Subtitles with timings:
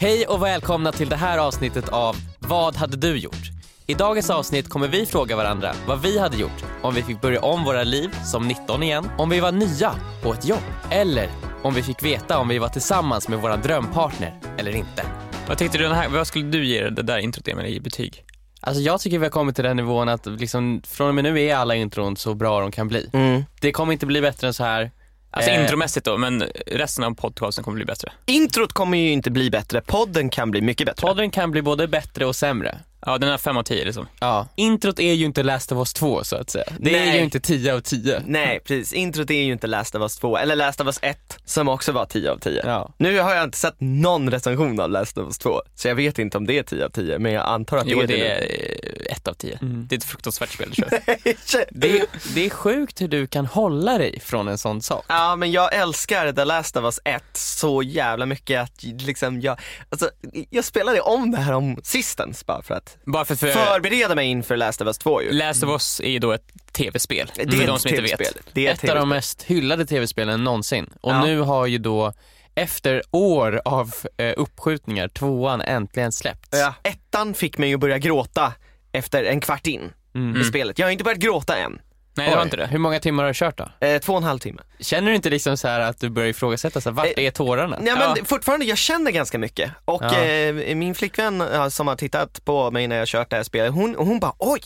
[0.00, 3.42] Hej och välkomna till det här avsnittet av Vad hade du gjort?
[3.86, 7.40] I dagens avsnitt kommer vi fråga varandra vad vi hade gjort om vi fick börja
[7.40, 11.28] om våra liv som 19 igen, om vi var nya på ett jobb eller
[11.62, 15.06] om vi fick veta om vi var tillsammans med våran drömpartner eller inte.
[15.48, 18.24] Vad tyckte du den här, vad skulle du ge det där introt Emil i betyg?
[18.60, 21.40] Alltså jag tycker vi har kommit till den nivån att liksom, från och med nu
[21.40, 23.10] är alla intron så bra de kan bli.
[23.12, 23.44] Mm.
[23.60, 24.90] Det kommer inte bli bättre än så här.
[25.30, 25.62] Alltså Eh.
[25.62, 28.12] intromässigt då, men resten av podcasten kommer bli bättre.
[28.26, 31.06] Introt kommer ju inte bli bättre, podden kan bli mycket bättre.
[31.06, 32.78] Podden kan bli både bättre och sämre.
[33.06, 34.06] Ja, den är 5 av 10 liksom.
[34.20, 34.48] Ja.
[34.56, 36.64] Introt är ju inte Last of Us 2 så att säga.
[36.78, 37.16] Det är Nej.
[37.18, 38.22] ju inte 10 av 10.
[38.26, 41.38] Nej precis, introt är ju inte Last of Us 2, eller Last of Us 1
[41.44, 42.62] som också var 10 av 10.
[42.64, 42.92] Ja.
[42.98, 46.18] Nu har jag inte sett någon recension av Last of Us 2, så jag vet
[46.18, 48.36] inte om det är 10 av 10, men jag antar att Jo, det det är
[48.36, 49.58] är 1 av 10.
[49.62, 49.86] Mm.
[49.88, 50.90] Det är ett fruktansvärt spel du kör.
[50.90, 51.66] det.
[51.70, 55.04] Det, är- det är sjukt hur du kan hålla dig från en sån sak.
[55.08, 59.58] Ja men jag älskar The Last of Us 1 så jävla mycket att liksom jag,
[59.90, 60.10] alltså
[60.50, 64.26] jag spelade om det här om sistens bara för att Bara för, för förbereda mig
[64.28, 65.32] inför Last of Us 2 ju.
[65.32, 67.30] Last of Us är ju då ett tv-spel.
[67.34, 68.26] Det för är de ett som inte tv-spel.
[68.34, 68.54] vet.
[68.54, 70.90] Det är Ett av de mest hyllade tv-spelen någonsin.
[71.00, 71.24] Och Ja.
[71.24, 72.12] nu har ju då,
[72.54, 76.48] efter år av eh, uppskjutningar, tvåan äntligen släppts.
[76.60, 76.74] Ja.
[76.82, 78.52] Ettan fick mig att börja gråta
[78.92, 80.40] efter en kvart in Mm.
[80.40, 80.78] i spelet.
[80.78, 81.78] Jag har inte börjat gråta än.
[82.16, 82.66] Nej, det var Oj, inte det.
[82.66, 83.86] Hur många timmar har du kört då?
[83.86, 84.62] Eh, två och en halv timme.
[84.80, 87.30] Känner du inte liksom så här att du börjar ifrågasätta, så här, vart Eh, är
[87.30, 87.78] tårarna?
[87.80, 88.24] Nej men Ja.
[88.24, 89.70] fortfarande, jag känner ganska mycket.
[89.84, 90.24] Och Ja.
[90.24, 93.72] eh, min flickvän eh, som har tittat på mig när jag kört det här spelet,
[93.72, 94.60] hon, hon bara oj,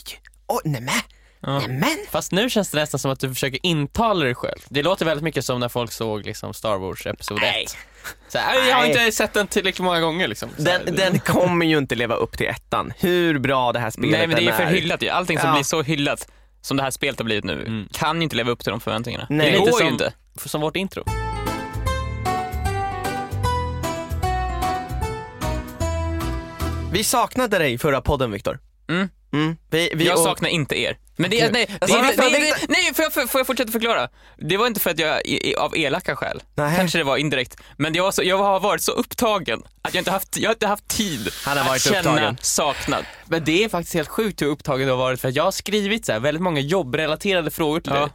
[0.48, 0.89] oj nämen,
[1.41, 1.97] nämen.
[2.11, 4.59] Fast nu känns det nästan som att du försöker intala dig själv.
[4.69, 7.42] Det låter väldigt mycket som när folk såg liksom Star Wars Episod 1.
[7.42, 7.67] Nej.
[8.29, 8.91] Så här, jag har Nej.
[8.91, 10.48] inte sett den tillräckligt många gånger liksom.
[10.59, 13.91] Så här, Den, den kommer ju inte leva upp till ettan, hur bra det här
[13.91, 15.09] spelet Nej, men det är än för hyllat ju.
[15.09, 15.55] Allting som Ja.
[15.55, 16.29] blir så hyllat
[16.61, 19.27] som det här spelet har blivit nu kan ju inte leva upp till de förväntningarna.
[19.30, 19.53] Nej.
[19.53, 20.12] Det går som, ju inte.
[20.36, 21.05] som vårt intro.
[26.92, 28.58] Vi saknade dig förra podden Viktor.
[28.91, 29.08] Mm.
[29.33, 29.56] Mm.
[29.70, 30.96] Vi, vi, jag och- saknar inte er.
[31.16, 31.50] Men det, Okej.
[31.52, 34.08] nej, det, det, det, nej får, jag, får jag fortsätta förklara?
[34.39, 35.20] Det var inte för att jag,
[35.58, 36.77] av elaka skäl, Nej.
[36.77, 40.00] kanske det var indirekt, men jag, var så, jag har varit så upptagen att jag
[40.00, 42.36] inte haft, jag har inte haft tid Han har att varit känna upptagen.
[42.40, 43.05] saknad.
[43.27, 45.50] Men det är faktiskt helt sjukt hur upptagen du har varit för att jag har
[45.50, 48.00] skrivit så här, väldigt många jobbrelaterade frågor till Ja.
[48.00, 48.08] dig.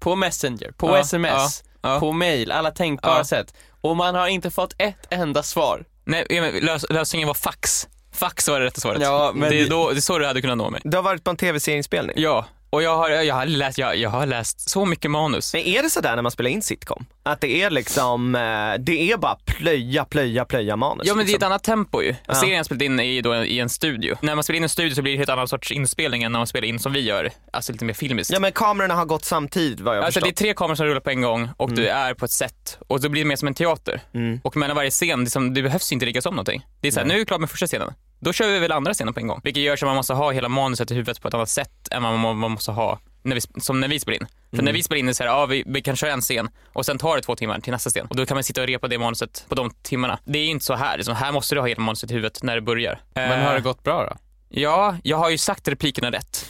[0.00, 3.54] På Messenger, på Ja, sms, ja, på mail, alla tänkbara sätt.
[3.80, 5.84] Och man har inte fått ett enda svar.
[6.04, 6.26] Nej,
[6.62, 7.88] lös, lösningen var fax.
[8.18, 9.02] Fax var det rätta svaret.
[9.02, 10.80] Ja, men det, är då, det är så du hade kunnat nå mig.
[10.84, 12.16] Du har varit på en tv-serieinspelning.
[12.18, 15.54] Ja, och jag har, jag har, läst, jag, jag har läst så mycket manus.
[15.54, 17.06] Men är det sådär när man spelar in sitcom?
[17.22, 18.40] Att det är liksom, eh,
[18.78, 21.06] det är bara plöja, plöja, plöja manus?
[21.06, 21.46] Ja men det är ett liksom.
[21.46, 22.14] annat tempo ju.
[22.26, 22.34] Ja.
[22.34, 24.16] Serien jag spelat in ju då i en studio.
[24.22, 26.22] När man spelar in i en studio så blir det en helt annan sorts inspelning
[26.22, 27.30] än när man spelar in som vi gör.
[27.52, 28.32] Alltså lite mer filmiskt.
[28.32, 30.38] Ja men kamerorna har gått samtidigt vad jag Alltså det är förstått.
[30.38, 33.08] tre kameror som rullar på en gång och du är på ett set och då
[33.08, 34.00] blir det mer som en teater.
[34.14, 34.40] Mm.
[34.44, 36.66] Och mellan varje scen, det, som, det behövs inte riggas om någonting.
[36.80, 37.92] Det är såhär, nu är vi klara med första scenen.
[38.20, 39.40] Då kör vi väl andra scenen på en gång.
[39.44, 42.02] Vilket gör att man måste ha hela manuset i huvudet på ett annat sätt än
[42.02, 44.26] vad man, måste ha när vi, som när vi spelar in.
[44.50, 44.64] För Mm.
[44.64, 46.48] när vi spelar in är det så här, ja vi, vi kan köra en scen
[46.72, 48.06] och sen tar det två timmar till nästa scen.
[48.10, 50.18] Och då kan man sitta och repa det manuset på de timmarna.
[50.24, 52.54] Det är inte så här, liksom, här måste du ha hela manuset i huvudet när
[52.54, 53.00] det börjar.
[53.14, 54.16] Men Eh, har det gått bra då?
[54.48, 56.46] Ja, jag har ju sagt replikerna rätt.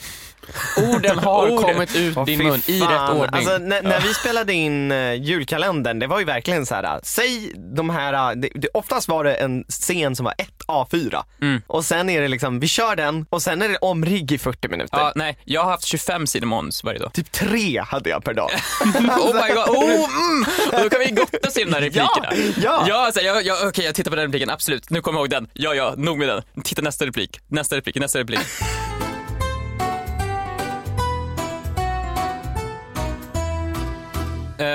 [0.95, 1.75] Orden har Orden.
[1.75, 2.93] kommit ut Åh, din mun i fan.
[2.93, 3.29] rätt ordning.
[3.33, 6.85] Alltså, när, när vi spelade in uh, julkalendern, det var ju verkligen så här.
[6.85, 10.49] äh, säg de här, äh, det, det, oftast var det en scen som var ett
[10.69, 11.63] A4 Mm.
[11.67, 14.69] och sen är det liksom, vi kör den och sen är det omrigg i 40
[14.69, 14.99] minuter.
[14.99, 17.13] Ja, nej, jag har haft 25 sidor manus varje dag.
[17.13, 18.51] Typ tre hade jag per dag.
[19.19, 20.45] Oh my god, oh, mm.
[20.73, 22.29] Och då kan vi gotta sig i de där replikerna.
[22.63, 22.85] ja.
[22.89, 24.91] ja alltså, jag, jag, okej jag tittar på den repliken, absolut.
[24.91, 25.49] Nu kommer jag ihåg den.
[25.53, 26.43] Ja, ja, nog med den.
[26.65, 28.41] Titta nästa replik, nästa replik, nästa replik.
[34.59, 34.67] Eh,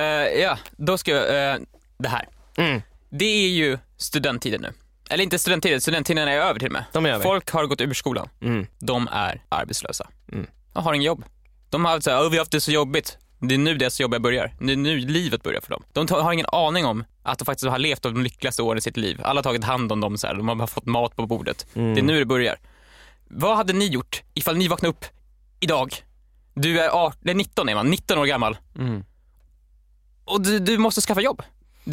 [0.42, 1.60] ja, då ska jag, eh,
[1.98, 2.28] det här.
[2.58, 2.82] Mm.
[3.10, 4.74] Det är ju studenttiden nu.
[5.10, 6.84] Eller inte studenttiden, studenttiden är över till och med.
[6.92, 7.24] De är över.
[7.24, 8.30] Folk har gått ur skolan.
[8.42, 8.68] Mm.
[8.80, 10.08] De är arbetslösa.
[10.32, 10.48] Mm.
[10.74, 11.26] De har inget jobb.
[11.70, 13.18] De har så här, "Åh, vi har haft det så jobbigt.
[13.40, 14.54] Det är nu deras jobb börjar.
[14.60, 15.84] Det är nu livet börjar för dem.
[15.94, 18.98] De har ingen aning om att de faktiskt har levt de lyckligaste åren i sitt
[18.98, 19.22] liv.
[19.24, 20.36] Alla har tagit hand om dem så här.
[20.36, 21.66] de har fått mat på bordet.
[21.75, 21.94] Mm.
[21.94, 22.56] Det är nu det börjar.
[23.28, 25.06] Vad hade ni gjort ifall ni vaknade upp
[25.60, 25.96] idag?
[26.54, 28.57] Du är 18, nej, 19 är man, 19 år gammal.
[28.80, 29.04] Mm.
[30.25, 31.42] Och du, du måste skaffa jobb.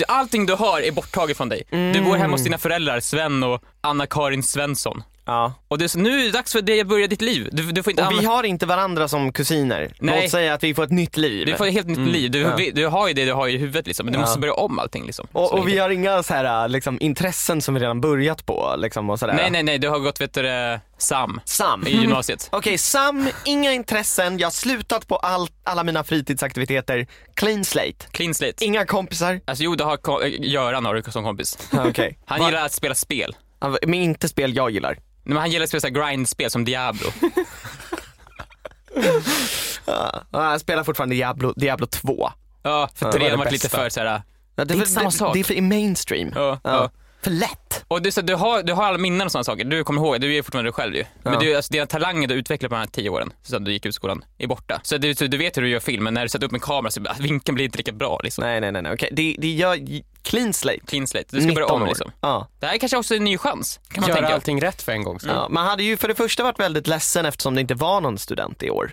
[0.09, 1.63] Allting du har är borttaget från dig.
[1.71, 5.03] Du bor hemma hos dina föräldrar, Sven och Anna-Karin Svensson.
[5.27, 5.55] Ja.
[5.69, 7.49] Och det är så, nu är det dags för dig att börja ditt liv.
[7.53, 8.31] Du, du får inte Och vi använda...
[8.37, 9.93] har inte varandra som kusiner.
[10.01, 10.23] Nej.
[10.23, 11.47] Låt säga att vi får ett nytt liv.
[11.47, 12.31] Du får ett helt nytt liv.
[12.31, 12.57] Du, Ja.
[12.57, 14.21] vi- du har ju det du har i huvudet liksom, men du Ja.
[14.21, 15.27] måste börja om allting liksom.
[15.33, 15.83] och, Så och vi enkelt.
[15.83, 18.75] har inga så här, liksom, intressen som vi redan börjat på.
[18.79, 19.35] Liksom, och sådär.
[19.35, 21.87] Nej, nej, nej, du har gått vet du, det, SAM Sam.
[21.87, 22.49] i gymnasiet.
[22.53, 27.07] Okej, Sam, inga intressen, jag har slutat på allt, alla mina fritidsaktiviteter.
[27.35, 28.07] Clean slate.
[28.11, 28.65] Clean slate.
[28.65, 29.41] Inga kompisar.
[29.45, 31.59] Alltså jo, du har ko- Göran har du som kompis.
[31.73, 32.19] Okej.
[32.27, 33.37] Han gillar att spela spel.
[33.87, 34.99] Men inte spel jag gillar.
[35.23, 37.09] Nej, Men han gillar att spela så här grindspel som Diablo.
[39.87, 42.31] Ja, jag spelar fortfarande Diablo, Diablo 2.
[42.63, 44.23] Ja, för Ja, det var trean det har varit lite för så här.
[44.57, 45.35] Ja, det, är inte samma sak.
[45.35, 46.33] Det är för mainstream.
[46.35, 46.91] Ja, ja.
[47.23, 47.85] För lätt.
[47.89, 49.65] Och du, så, du, har, du har alla minnen och sådana saker.
[49.65, 51.05] Du kommer ihåg, du är fortfarande dig själv ju.
[51.23, 51.39] Men Ja.
[51.41, 53.95] du, alltså, dina talanger du utvecklade på de här tio åren, sen du gick ut
[53.95, 54.81] skolan, är borta.
[54.83, 56.61] Så du, så du vet hur du gör film, men när du sätter upp en
[56.61, 58.45] kamera så alltså, vinkeln blir inte lika bra liksom.
[58.45, 58.83] Nej, nej, nej.
[58.83, 58.93] nej.
[58.93, 59.79] Okej, det, det gör
[60.23, 60.81] clean slate.
[60.87, 61.27] Clean slate.
[61.31, 61.87] Du ska börja 19 om år.
[61.87, 62.13] liksom.
[62.21, 62.49] Ja.
[62.61, 64.35] Det här är kanske också en ny chans, kan man Göra tänka.
[64.35, 65.19] allting rätt för en gång.
[65.27, 68.19] Ja, man hade ju för det första varit väldigt ledsen eftersom det inte var någon
[68.19, 68.93] student i år.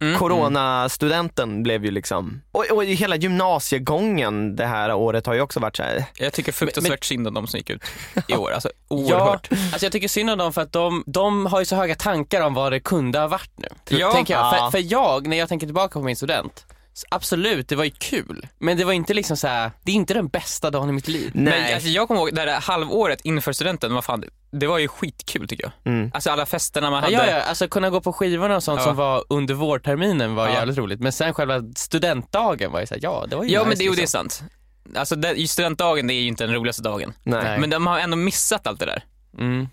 [0.00, 0.18] Mm.
[0.18, 5.76] Coronastudenten blev ju liksom, och, och hela gymnasiegången det här året har ju också varit
[5.76, 6.04] så här.
[6.18, 7.82] Jag tycker fruktansvärt synd om de som gick ut
[8.28, 8.50] i år.
[8.50, 9.48] Alltså Ja, oerhört.
[9.50, 12.40] alltså jag tycker synd om dem för att de, de har ju så höga tankar
[12.40, 13.68] om vad det kunde ha varit nu.
[13.88, 14.12] Ja.
[14.12, 14.46] tänker jag.
[14.46, 14.70] Ja.
[14.70, 16.66] För, för jag, när jag tänker tillbaka på min student,
[17.08, 18.46] absolut, det var ju kul.
[18.58, 21.08] Men det var inte liksom så här, det är inte den bästa dagen i mitt
[21.08, 21.30] liv.
[21.34, 21.60] Nej.
[21.60, 24.88] Men alltså, jag kommer ihåg det där halvåret inför studenten, vad fan, det var ju
[24.88, 25.92] skitkul tycker jag.
[25.94, 26.10] Mm.
[26.14, 27.30] Alltså alla festerna man Ja, hade.
[27.30, 28.84] ja, ja, alltså kunna gå på skivorna och sånt Ja.
[28.84, 30.54] som var under vårterminen var Ja.
[30.54, 31.00] jävligt roligt.
[31.00, 33.84] Men sen själva studentdagen var ju såhär, ja det var ju Ja nice, men det,
[33.84, 34.28] jo, det är liksom.
[34.30, 34.42] sant.
[34.96, 37.12] Alltså det, just studentdagen det är ju inte den roligaste dagen.
[37.22, 37.58] Nej.
[37.58, 39.04] Men de har ändå missat allt det där.
[39.38, 39.68] Mm.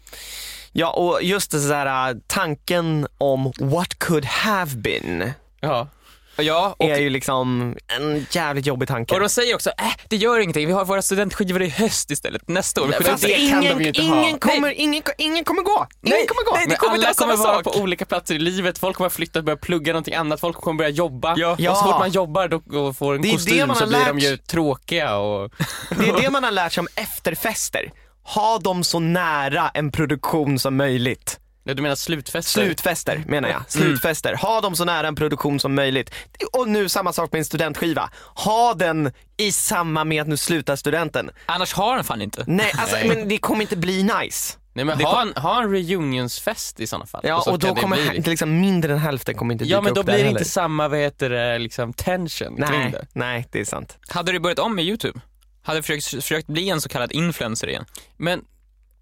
[0.72, 5.88] Ja, och just det så här äh, tanken om what could have been Ja.
[6.38, 9.14] Ja, och, är ju liksom en jävligt jobbig tanke.
[9.14, 12.48] och de säger också, äh, det gör ingenting, vi har våra studentskivor i höst istället,
[12.48, 12.88] nästa år.
[12.88, 13.50] Fast upp det det.
[13.50, 14.22] kan ingen, de ju inte ha.
[14.24, 15.88] ingen, kommer, ingen, ingen kommer gå.
[16.02, 16.56] Ingen Nej, kommer gå.
[16.56, 19.10] nej, det kommer inte alla vara kommer vara på olika platser i livet, folk kommer
[19.10, 21.34] flytta och börja plugga någonting annat, folk kommer börja jobba.
[21.38, 21.56] Ja.
[21.60, 21.72] Ja.
[21.72, 24.20] Och så fort man jobbar då, och får en Det kostym man så blir de
[24.20, 25.52] ju tråkiga och...
[25.90, 27.92] Det är det man har lärt sig om efterfester.
[28.24, 31.40] Ha dem så nära en produktion som möjligt.
[31.74, 32.62] Du menar slutfester?
[32.62, 33.62] Slutfester menar jag.
[33.68, 34.34] Slutfester.
[34.36, 36.14] Ha dem så nära en produktion som möjligt.
[36.54, 38.10] Och nu samma sak med en studentskiva.
[38.36, 41.30] Ha den i samma med att nu slutar studenten.
[41.46, 42.44] Annars har den fan inte.
[42.48, 43.08] Nej, alltså, Nej.
[43.08, 44.58] men det kommer inte bli nice.
[44.74, 47.22] Nej men ha en, ha en reunionsfest i sådana fall.
[47.24, 49.82] Ja, så och då kommer bli- hä- liksom mindre än hälften kommer inte dyka Ja
[49.82, 50.40] men då upp blir det heller.
[50.40, 53.06] inte samma, vad heter det, liksom tension kring Nej, det.
[53.14, 53.98] nej, det är sant.
[54.08, 55.20] Hade du börjat om med YouTube?
[55.64, 57.86] Hade du försökt, försökt bli en så kallad influencer igen?
[58.18, 58.42] Men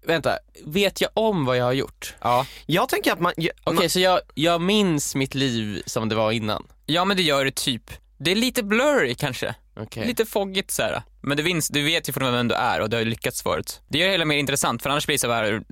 [0.06, 2.14] vänta, vet jag om vad jag har gjort?
[2.20, 2.46] Ja.
[2.66, 3.32] Jag tänker att man...
[3.36, 6.66] ja, Okej man så jag, jag minns mitt liv som det var innan?
[6.86, 7.90] Ja men det gör det typ.
[8.18, 9.54] Det är lite blurry kanske.
[9.76, 10.06] Okej.
[10.06, 11.02] Lite foggigt så här.
[11.20, 13.80] Men det vinns, du vet ju fortfarande vem du är och du har lyckats förut.
[13.88, 15.62] Det gör det hela mer intressant för annars blir det så här,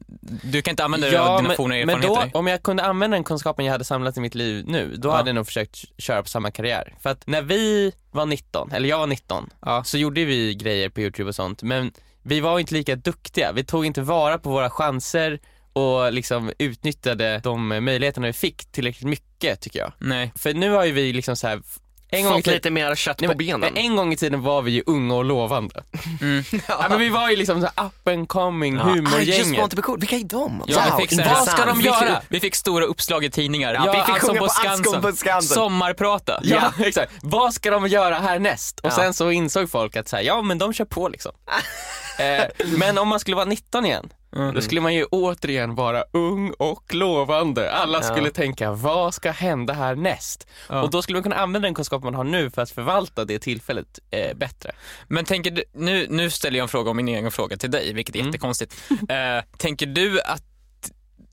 [0.43, 2.39] du kan inte använda dig av dina forna men, men då, erfarenheter.
[2.39, 5.13] om jag kunde använda den kunskapen jag hade samlat i mitt liv nu, då Ja.
[5.17, 6.95] hade jag nog försökt köra på samma karriär.
[7.03, 9.85] För att när vi var 19, eller jag var 19, Ja.
[9.85, 11.93] så gjorde vi grejer på YouTube och sånt, men
[12.23, 13.53] vi var inte lika duktiga.
[13.53, 15.41] Vi tog inte vara på våra chanser
[15.73, 19.93] och liksom utnyttjade de möjligheterna vi fick tillräckligt mycket tycker jag.
[19.99, 20.33] Nej.
[20.37, 21.63] För nu har ju vi liksom så här
[22.13, 23.77] en gång, i fått tiden, lite mer kött nej, på men, benen.
[23.77, 25.83] en gång i tiden var vi ju unga och lovande.
[26.21, 26.45] Mm.
[26.69, 26.87] Ja.
[26.89, 29.59] men vi var ju liksom så här up and coming I just humorgänget.
[29.61, 29.99] want to be cool.
[29.99, 30.63] Vilka är de?
[30.67, 32.21] Ja, wow, vi fick, vad ska de Vi fick- göra?
[32.29, 33.75] Vi fick stora uppslag i tidningar.
[33.75, 35.55] Ja, vi fick sjunga på Allsång på Skansen.
[35.55, 36.41] Sommarprata.
[36.43, 37.13] Ja, exakt.
[37.23, 38.81] Vad ska de göra härnäst?
[38.81, 38.97] Och Ja.
[38.97, 41.33] sen så insåg folk att så här, ja men de kör på liksom.
[42.19, 42.45] eh,
[42.79, 44.55] men om man skulle vara 19 igen, Mm.
[44.55, 47.73] då skulle man ju återigen vara ung och lovande.
[47.73, 48.03] Alla Ja.
[48.03, 50.47] skulle tänka, vad ska hända härnäst?
[50.69, 50.83] Ja.
[50.83, 53.39] Och då skulle man kunna använda den kunskap man har nu för att förvalta det
[53.39, 54.73] tillfället eh, bättre.
[55.09, 57.93] Men tänker du, nu, nu ställer jag en fråga om min egen fråga till dig,
[57.93, 58.29] vilket är Mm.
[58.29, 58.75] jättekonstigt.
[59.09, 60.43] Eh, tänker du att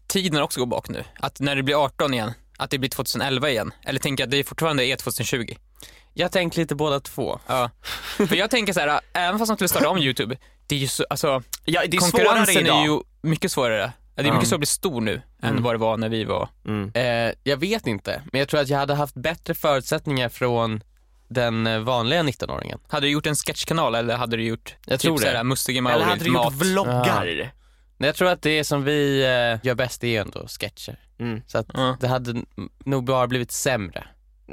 [0.08, 1.04] tiden också går bak nu?
[1.20, 3.72] Att när du blir 18 igen, att det blir 2011 igen?
[3.86, 5.56] Eller tänker jag att det fortfarande är 2020?
[6.14, 7.40] Jag tänker lite båda två.
[7.48, 7.70] Ja.
[8.18, 10.38] För jag tänker så här, även fast man skulle starta om YouTube,
[10.70, 13.92] det är ju så, alltså, Ja, det är konkurrensen är ju mycket svårare.
[14.16, 14.34] Det är Ja.
[14.34, 15.64] mycket svårare att bli stor nu än Mm.
[15.64, 16.50] vad det var när vi var...
[16.68, 16.92] Mm.
[16.94, 20.84] Eh, jag vet inte, men jag tror att jag hade haft bättre förutsättningar från
[21.30, 22.80] den eh, vanliga 19-åringen.
[22.88, 25.24] Hade du gjort en sketchkanal eller hade du gjort Jag typ tror det.
[25.26, 26.54] såhär Mustige Eller Mauri, hade du mat?
[26.54, 27.52] gjort vloggar?
[27.98, 31.00] Men Jag tror att det som vi eh, gör bäst är ändå sketcher.
[31.20, 31.42] Mm.
[31.48, 31.98] Så att Ja.
[32.00, 32.42] det hade
[32.86, 34.08] nog bara blivit sämre.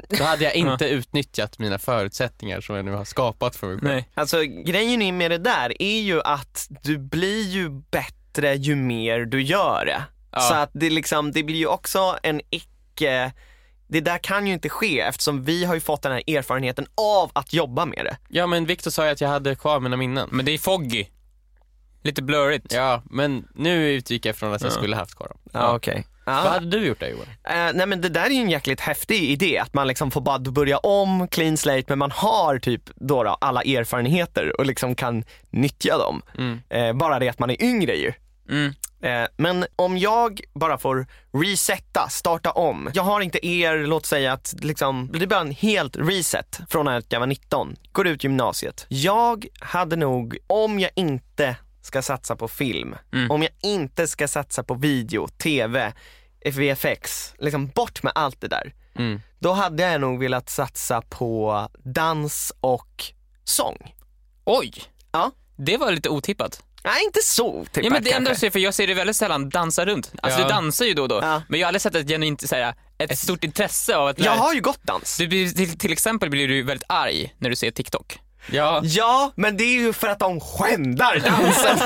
[0.09, 3.91] Då hade jag inte utnyttjat mina förutsättningar som jag nu har skapat för mig själv.
[3.93, 4.09] Nej.
[4.13, 9.19] Alltså grejen är med det där är ju att du blir ju bättre ju mer
[9.19, 10.03] du gör det.
[10.31, 10.39] Ja.
[10.39, 13.31] Så att det liksom, det blir ju också en icke,
[13.87, 17.31] det där kan ju inte ske eftersom vi har ju fått den här erfarenheten av
[17.33, 18.17] att jobba med det.
[18.29, 20.29] Ja men Viktor sa ju att jag hade kvar mina minnen.
[20.31, 21.05] Men det är foggy.
[22.07, 22.73] Lite blurrigt.
[22.73, 24.75] Ja, men nu utgick jag från att jag Ja.
[24.75, 25.37] skulle haft kvar dem.
[25.53, 26.05] Ja, okej.
[26.25, 26.39] Vad Ja.
[26.49, 27.27] hade du gjort där Johan?
[27.43, 30.21] Eh, nej men det där är ju en jäkligt häftig idé, att man liksom får
[30.21, 34.95] bara börja om, clean slate, men man har typ då, då alla erfarenheter och liksom
[34.95, 36.21] kan nyttja dem.
[36.37, 36.59] Mm.
[36.69, 38.13] Eh, bara det att man är yngre ju.
[38.49, 38.73] Mm.
[39.01, 41.07] Eh, men om jag bara får
[41.43, 42.89] resetta, starta om.
[42.93, 46.87] Jag har inte er, låt säga att liksom, det blir bara en helt reset från
[46.87, 48.85] att jag var 19, går ut gymnasiet.
[48.89, 51.55] Jag hade nog, om jag inte
[51.87, 53.31] ska satsa på film, Mm.
[53.31, 55.93] om jag inte ska satsa på video, tv,
[56.45, 58.73] VFX, liksom bort med allt det där.
[58.95, 59.21] Mm.
[59.39, 63.03] Då hade jag nog velat satsa på dans och
[63.43, 63.95] sång.
[64.45, 64.73] Oj!
[65.11, 65.31] Ja.
[65.57, 66.63] Det var lite otippat.
[66.83, 69.49] Nej, inte så otippat Ja, men det ändå så, för jag ser det väldigt sällan
[69.49, 70.11] dansa runt.
[70.21, 70.47] Alltså Ja.
[70.47, 71.41] du dansar ju då och då, Ja.
[71.49, 74.31] men jag har aldrig sett ett genuint, så här, ett stort intresse av att Jag
[74.31, 75.17] har ju gått dans.
[75.17, 78.19] Du blir, till, till exempel blir du väldigt arg när du ser TikTok.
[78.51, 81.79] Ja, Ja, men det är ju för att de skändar dansen.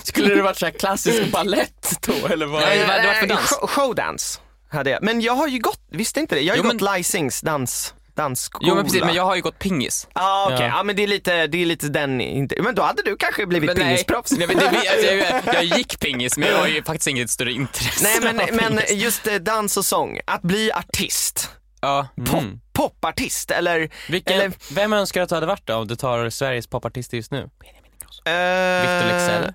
[0.02, 2.60] skulle det varit så här klassisk ballett då eller vad?
[2.62, 3.50] Nej, vad hade det varit för Eh, dans?
[3.52, 4.40] show- Showdance
[4.70, 5.02] hade jag.
[5.02, 6.40] Men jag har ju gått, visste inte det?
[6.40, 8.64] Jag har ju Jo, gått Lysings dans, dansskola.
[8.68, 10.08] Jo men precis, men jag har ju gått pingis.
[10.12, 10.66] Ah, okej, Ja.
[10.66, 10.82] ja.
[10.82, 13.66] men det är lite, det är lite den, inte, men då hade du kanske blivit
[13.66, 14.30] Men pingisproffs.
[14.32, 17.52] nej, men det, alltså, jag, jag gick pingis men jag har ju faktiskt inget större
[17.52, 21.50] intresse Nej men, men just eh, dans och sång, att bli artist,
[21.82, 22.08] Ja.
[22.16, 22.60] pop, Mm.
[22.72, 26.66] popartist eller, Vilken, eller Vem önskar att du hade varit då om du tar Sveriges
[26.66, 27.38] popartist just nu?
[27.38, 29.52] eh, Victor Leksell?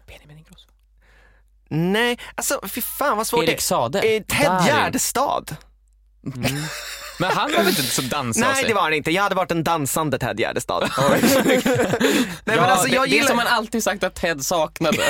[1.69, 3.99] Nej, alltså fy fan vad svårt Erik det Sade?
[3.99, 4.15] är.
[4.15, 4.65] Eh, Ted Darin?
[4.67, 5.55] Gärdestad.
[7.19, 9.51] Men han var väl inte så dansig Nej det var det inte, jag hade varit
[9.51, 10.89] en dansande Ted Gärdestad.
[11.45, 11.61] Nej
[12.45, 13.27] men alltså det, jag det är gillar...
[13.27, 14.97] som man alltid sagt att Ted saknade.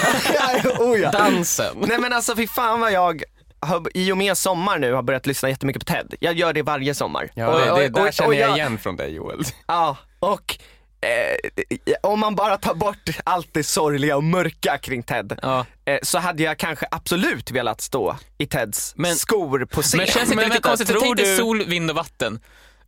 [0.80, 1.12] oh, ja.
[1.12, 1.76] Dansen.
[1.88, 3.24] Nej men alltså fy fan vad jag
[3.60, 6.14] har, i och med sommar nu har börjat lyssna jättemycket på Ted.
[6.20, 7.30] Jag gör det varje sommar.
[7.34, 9.44] Ja, Och- det, och- det där och- känner och jag igen från dig Joel.
[9.68, 10.58] Ja, och
[11.02, 15.66] eh, om man bara tar bort allt det sorgliga och mörka kring Ted Ja.
[15.86, 19.98] eh, så hade jag kanske absolut velat stå i Teds Men- skor på scen.
[19.98, 20.88] Men känns inte lite konstigt?
[20.88, 22.40] tror Tänk dig sol, vind och vatten.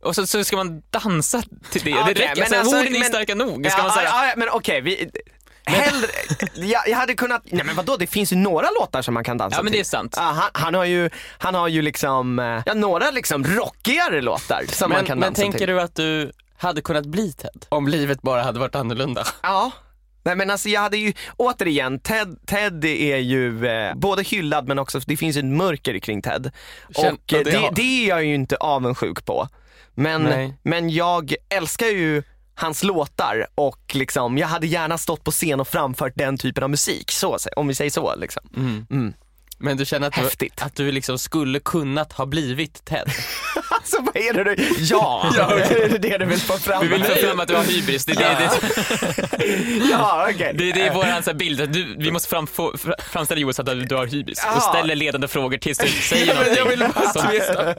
[0.02, 1.92] Och så, så ska man dansa till det.
[1.94, 3.66] Okej, det räcker, men alltså, alltså, orden är men- starka nog.
[3.66, 4.08] Ska ja, man säga.
[4.08, 5.10] ja, ja, men okej, vi...
[5.70, 6.08] Hellre,
[6.54, 9.38] jag, jag hade kunnat, nej men vadå det finns ju några låtar som man kan
[9.38, 9.90] dansa Ja men det är till.
[9.90, 10.14] sant.
[10.16, 14.62] Ja, han, han, har ju, han har ju liksom, eh, ja, några liksom rockigare låtar
[14.68, 15.66] som man Men, kan men dansa tänker till.
[15.68, 17.66] du att du hade kunnat bli Ted?
[17.68, 19.26] Om livet bara hade varit annorlunda?
[19.42, 19.70] Ja.
[20.22, 24.78] Nej men alltså jag hade ju, återigen, Ted, Ted är ju eh, både hyllad men
[24.78, 26.50] också, det finns ju ett mörker kring Ted.
[26.96, 29.48] Känn- och eh, ja, det det, det är jag ju inte avundsjuk på.
[29.94, 30.54] Men, Nej.
[30.62, 32.22] men jag älskar ju
[32.60, 36.70] hans låtar och liksom, jag hade gärna stått på scen och framfört den typen av
[36.70, 38.16] musik, så, om vi säger så.
[38.16, 38.42] Liksom.
[38.90, 39.14] Mm.
[39.58, 40.62] Men du känner att du, Häftigt.
[40.62, 43.04] att du liksom skulle kunnat ha blivit Ted?
[43.92, 46.82] Alltså vad är det du, ja, Ja, det är det du vill få fram.
[46.82, 48.04] Vi vill få fram att du har hybris.
[48.04, 48.50] Det, det, det,
[49.90, 50.52] ja, okej.
[50.54, 51.70] det, det är vår så bild.
[51.72, 54.38] Du, vi måste fram, få, fra- framställa Joel så att du, har hybris.
[54.44, 54.60] Och Ja.
[54.60, 56.68] ställer ledande frågor tills du säger men jag någonting.
[56.68, 57.74] vill bara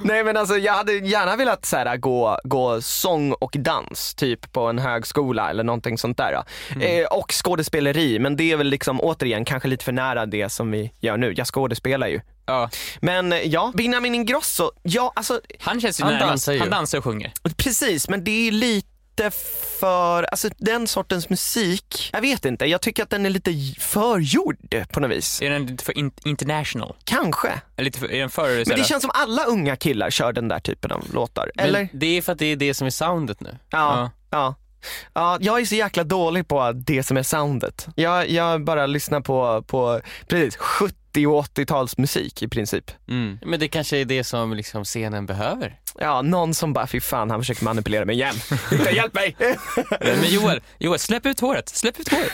[0.00, 4.52] Nej men alltså jag hade gärna velat så här, gå, gå sång och dans typ
[4.52, 6.32] på en högskola eller någonting sånt där.
[6.80, 10.70] Eh, och skådespeleri, men det är väl liksom återigen kanske lite för nära det som
[10.70, 11.34] vi gör nu.
[11.36, 12.20] Jag skådespelar ju.
[12.46, 12.70] Ja.
[13.00, 16.30] Men eh, ja, Benjamin Ingrosso, ja alltså Han känns ju Han närmast.
[16.30, 16.58] dansar ju.
[16.58, 17.32] Han dansar och sjunger.
[17.56, 19.30] precis men det är lite
[19.80, 24.18] för, alltså den sortens musik, jag vet inte, jag tycker att den är lite för
[24.18, 24.56] gjord
[24.92, 25.42] på något vis.
[25.42, 26.94] Är den lite för in, international?
[27.04, 27.48] Kanske.
[27.76, 28.48] Eller lite för, är den för...
[28.48, 31.50] Men det såhär- känns som alla unga killar kör den där typen av låtar.
[31.54, 31.88] Men Eller?
[31.92, 33.58] Det är för att det är det som är soundet nu.
[33.70, 34.10] Ja, ja.
[34.30, 34.54] Ja,
[35.40, 37.86] jag är så jäkla dålig på det som är soundet.
[37.96, 42.90] Jag, jag bara lyssnar på, på precis, 70 och 80-talsmusik i princip.
[43.44, 45.78] Men det kanske är det som liksom scenen behöver.
[45.98, 48.34] Ja, någon som bara, fy fan han försöker manipulera mig igen.
[48.94, 49.36] Hjälp mig!
[50.00, 51.68] Men Joel, Joel, släpp ut håret.
[51.68, 52.32] Släpp ut håret.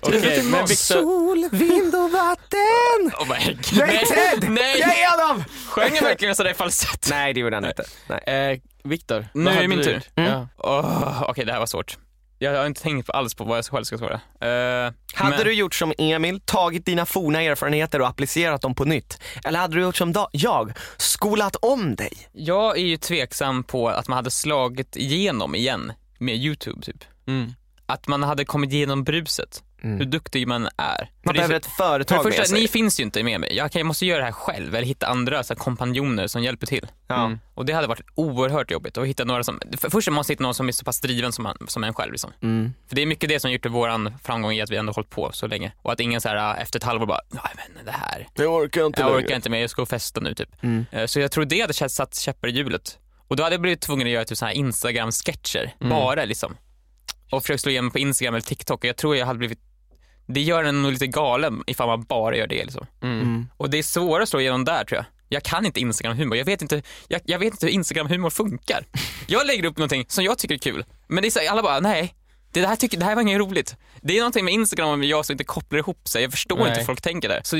[0.00, 3.12] Okej, men Victor, Sol, vind och vatten!
[3.20, 3.64] Oh my God.
[3.72, 4.50] Jag är Ted!
[4.50, 4.78] Nej!
[4.80, 5.44] Jag är Adam!
[5.68, 7.06] Sjöng han verkligen sådär i falsett?
[7.10, 7.84] Nej det gjorde han inte.
[8.08, 8.50] Nej.
[8.52, 10.02] eh, Victor, Nu är det min du tur.
[10.16, 10.30] Mm.
[10.32, 10.48] Ja.
[10.58, 11.98] Åh, Okej, det här var svårt.
[12.38, 14.14] Jag har inte tänkt på alls på vad jag själv ska svara.
[14.40, 18.84] Eh, Hade men- du gjort som Emil, tagit dina forna erfarenheter och applicerat dem på
[18.84, 19.18] nytt?
[19.44, 22.12] Eller hade du gjort som jag, skolat om dig?
[22.32, 27.04] Jag är ju tveksam på att man hade slagit igenom igen med YouTube typ.
[27.28, 27.52] Mm.
[27.86, 29.62] Att man hade kommit igenom bruset.
[29.80, 30.70] Hur duktig man är.
[30.70, 32.60] För Man det är behöver så- ett För företag det första, med sig.
[32.60, 33.56] ni finns ju inte med mig.
[33.56, 36.42] Jag, kan, jag måste göra det här själv eller hitta andra så här, kompanjoner som
[36.42, 36.86] hjälper till.
[37.06, 37.24] Ja.
[37.26, 37.38] Mm.
[37.54, 40.42] Och det hade varit oerhört jobbigt att hitta några som, för först måste man hitta
[40.42, 42.12] någon som är så pass driven som, man, som en själv.
[42.12, 42.32] Liksom.
[42.42, 42.72] Mm.
[42.88, 45.30] För det är mycket det som gjort våran framgång i att vi ändå hållit på
[45.32, 45.72] så länge.
[45.82, 48.86] Och att ingen så här efter ett halvår bara, nej men det här, Jag orkar
[48.86, 49.24] inte jag längre.
[49.24, 50.48] orkar inte mer, jag ska gå och festa nu typ.
[50.62, 50.86] Mm.
[50.92, 52.98] Eh, Så jag tror det hade satt käppar i hjulet.
[53.28, 56.56] Och då hade jag blivit tvungen att göra typ så här Instagram-sketcher, bara liksom.
[57.30, 59.60] Och försökt slå igenom på Instagram eller TikTok och jag tror jag hade blivit
[60.26, 62.64] det gör en nog lite galen ifall man bara gör det.
[62.64, 62.86] Liksom.
[63.02, 63.48] Mm.
[63.56, 65.04] Och det är svårare att slå igenom där tror jag.
[65.28, 66.36] Jag kan inte Instagram-humor.
[66.36, 68.86] Jag vet inte, jag, jag vet inte hur Instagram-humor funkar.
[69.26, 71.80] Jag lägger upp någonting som jag tycker är kul, men det är så, alla bara
[71.80, 72.14] nej.
[72.52, 73.76] Det här, tycker, det här var inget roligt.
[74.02, 76.22] Det är någonting med Instagram och jag som inte kopplar ihop sig.
[76.22, 76.68] Jag förstår Nej.
[76.68, 77.40] inte hur folk tänker där.
[77.44, 77.56] Så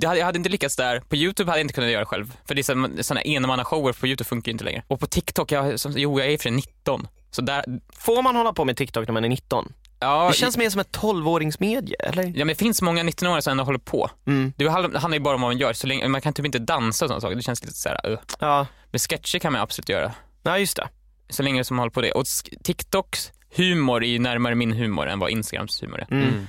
[0.00, 1.00] det jag hade inte lyckats där.
[1.00, 2.32] På YouTube hade jag inte kunnat göra det själv.
[2.46, 4.82] För det är sådana, enmannashower på YouTube funkar ju inte längre.
[4.88, 7.08] Och på TikTok, jag, som, jo jag är för sig 19.
[7.34, 7.64] Så där,
[7.98, 9.72] Får man hålla på med TikTok när man är 19?
[10.00, 12.22] ja, Det känns mer som ett 12-åringsmedie, eller?
[12.24, 14.10] Ja men det finns många 19-åringar som ändå håller på.
[14.26, 14.52] Mm.
[14.56, 17.04] Det handlar ju bara om vad man gör, så länge, man kan typ inte dansa
[17.04, 18.18] och sådana saker, det känns lite såhär, uh.
[18.40, 20.12] Ja, Men sketcher kan man absolut göra,
[20.42, 20.88] ja just det.
[21.30, 22.12] så länge som man håller på det.
[22.12, 22.24] Och
[22.64, 26.12] TikToks humor är ju närmare min humor än vad Instagrams humor är.
[26.14, 26.48] Mm.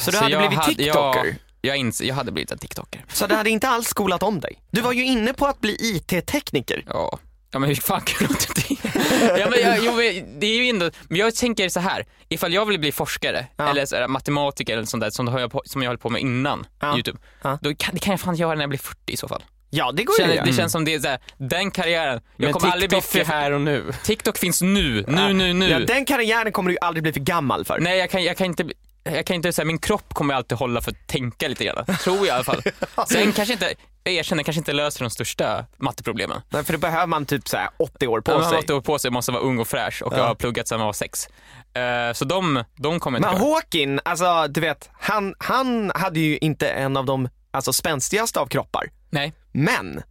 [0.00, 1.26] Så du hade jag blivit hade- TikToker?
[1.26, 3.04] Ja, jag, ins- jag hade blivit en TikToker.
[3.08, 4.62] Så det hade inte alls skolat om dig?
[4.70, 6.84] Du var ju inne på att bli IT-tekniker.
[6.88, 7.18] Ja.
[7.52, 9.38] Ja men hur fan kan du inte det?
[9.38, 12.04] ja, men jag, jo, men det är ju ändå, men jag tänker så här.
[12.28, 13.68] ifall jag vill bli forskare Ja.
[13.70, 16.20] eller så här, matematiker eller sånt där som, jag på, som jag höll på med
[16.20, 16.94] innan Ja.
[16.94, 17.58] Youtube, Ja.
[17.62, 19.42] då kan, det kan jag fan göra när jag blir 40 i så fall.
[19.74, 20.46] Ja, det går ju Känner, göra.
[20.46, 23.20] det känns som det är så här, den karriären, jag Men kommer aldrig bli TikTok
[23.20, 23.92] är för, här och nu.
[24.04, 25.68] TikTok finns nu, nu, nu, nu.
[25.68, 27.78] Ja, den karriären kommer du ju aldrig bli för gammal för.
[27.80, 28.64] Nej jag kan, jag kan inte,
[29.04, 32.16] jag kan inte säga min kropp kommer alltid hålla för att tänka lite grann, tror
[32.16, 32.62] jag i alla fall.
[33.08, 36.40] Sen kanske inte, jag erkänner, kanske inte löser de största matteproblemen.
[36.50, 38.58] Nej, för då behöver man typ så här 80 år på Man har sig.
[38.58, 40.16] åtta år på sig, måste vara ung och fräsch och Ja.
[40.18, 41.28] jag har pluggat sedan jag var sex.
[41.74, 43.54] Eh, så de, de kommer jag Men inte klara.
[43.54, 48.46] Hawking, alltså du vet, han, han hade ju inte en av de alltså, spänstigaste av
[48.46, 48.90] kroppar.
[49.10, 50.02] Nej, Men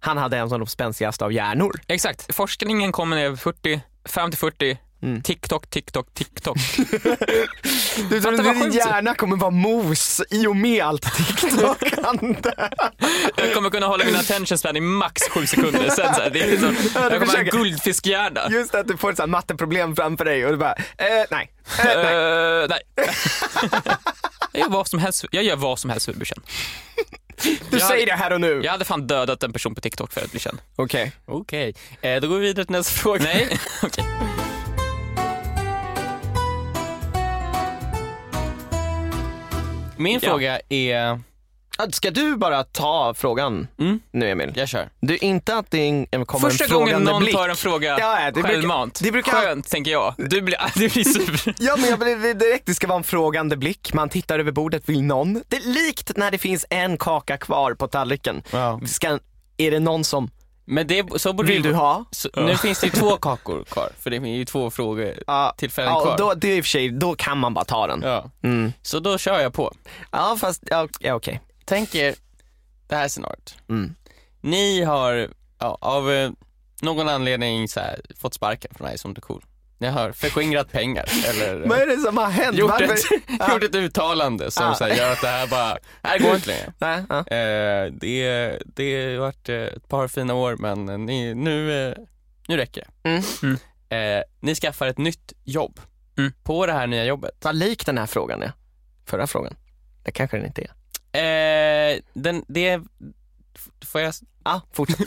[0.00, 1.80] han hade en av de spänstigaste av hjärnor.
[1.86, 2.34] exakt.
[2.34, 5.22] Forskningen kommer är 40, fram till 40, Mm.
[5.22, 6.56] TikTok, TikTok, TikTok.
[8.10, 12.52] Du tror vad din hjärna kommer vara mos i och med allt TikTokande.
[13.36, 15.90] Jag kommer kunna hålla min attention span i max sju sekunder.
[15.90, 18.40] Sen så här, det är liksom, Ja, du jag kommer ha en guldfiskhjärna.
[18.50, 21.50] Just att du får ett här matteproblem framför dig och du bara, eh, nej.
[21.78, 22.62] Eh, nej.
[22.62, 22.80] Eh, nej.
[24.52, 26.42] jag, gör vad som helst, jag gör vad som helst för att bli känd.
[27.42, 28.60] Du jag säger det här och nu.
[28.64, 30.58] Jag hade fan dödat en person på TikTok för att bli känd.
[30.76, 31.12] Okej.
[31.26, 33.22] Okej, eh, då går vi vidare till nästa fråga.
[33.22, 34.04] Nej, okej.
[40.00, 40.30] Min Ja.
[40.30, 41.20] fråga är,
[41.90, 44.00] Ska du bara ta frågan Mm.
[44.12, 44.52] nu Emil?
[44.56, 44.88] jag kör.
[45.00, 47.34] Du, inte att det kommer Första en gången någon blick.
[47.34, 49.00] tar en fråga Ja, det brukar- självmant.
[49.02, 50.14] det brukar- Skönt, tänker jag.
[50.18, 51.54] Du blir, du blir sur.
[51.58, 54.82] Ja men jag vill direkt, det ska vara en frågande blick, man tittar över bordet,
[54.88, 55.42] vill någon?
[55.48, 58.42] Det är likt när det finns en kaka kvar på tallriken.
[58.50, 58.80] Ja.
[58.86, 59.18] Ska,
[59.56, 60.30] är det någon som,
[60.70, 62.04] Men det, så borde vill du ha?
[62.10, 65.54] Så, nu finns det ju två kakor kvar, för det är ju två frågor Ja,
[65.56, 66.18] tillfällen ja kvar.
[66.18, 68.02] då, det är i och för sig, då kan man bara ta den.
[68.02, 68.30] Ja.
[68.42, 68.72] Mm.
[68.82, 69.74] Så då kör jag på.
[70.10, 71.40] Ja fast, ja, ja okej.
[71.64, 72.14] Tänk er
[72.88, 73.54] det här scenariot.
[73.68, 73.94] Mm.
[74.40, 75.28] Ni har
[75.58, 76.30] ja, av eh,
[76.82, 79.44] någon anledning så här, fått sparken från Ice on the Cool.
[79.80, 82.58] Ni har förskingrat pengar eller Vad är det som har hänt?
[82.58, 83.00] gjort, ett,
[83.38, 83.52] Ja.
[83.52, 84.74] gjort ett uttalande som Ja.
[84.74, 86.72] så här, gör att det här bara, det här går inte längre.
[86.78, 87.18] Nej, ja.
[87.18, 91.94] Eh, det, det har varit eh, ett par fina år men ni, nu, eh,
[92.48, 93.08] nu räcker det.
[93.08, 93.22] Mm.
[93.42, 93.56] Mm.
[94.18, 95.80] Eh, ni skaffar ett nytt jobb.
[96.18, 96.32] Mm.
[96.42, 97.34] På det här nya jobbet.
[97.42, 98.52] Vad lik den här frågan är.
[99.06, 99.56] Förra frågan.
[100.04, 100.70] Det kanske den inte är.
[101.92, 102.80] Eh, den, det,
[103.84, 104.98] får jag, Ja, fortsätt.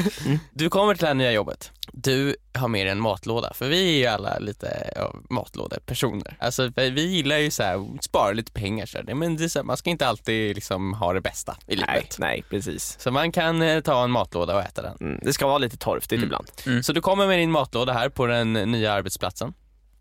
[0.52, 1.72] du kommer till det här nya jobbet.
[1.92, 6.36] Du har med dig en matlåda, för vi är ju alla lite ja, matlådepersoner.
[6.40, 9.14] Alltså vi gillar ju så här, spara lite pengar så här.
[9.14, 12.16] Men så här, man ska inte alltid liksom ha det bästa i nej, livet.
[12.18, 12.96] nej, precis.
[13.00, 14.96] Så man kan eh, ta en matlåda och äta den.
[15.00, 15.20] Mm.
[15.22, 16.24] Det ska vara lite torftigt Mm.
[16.24, 16.84] ibland.
[16.84, 19.54] Så du kommer med din matlåda här på den nya arbetsplatsen.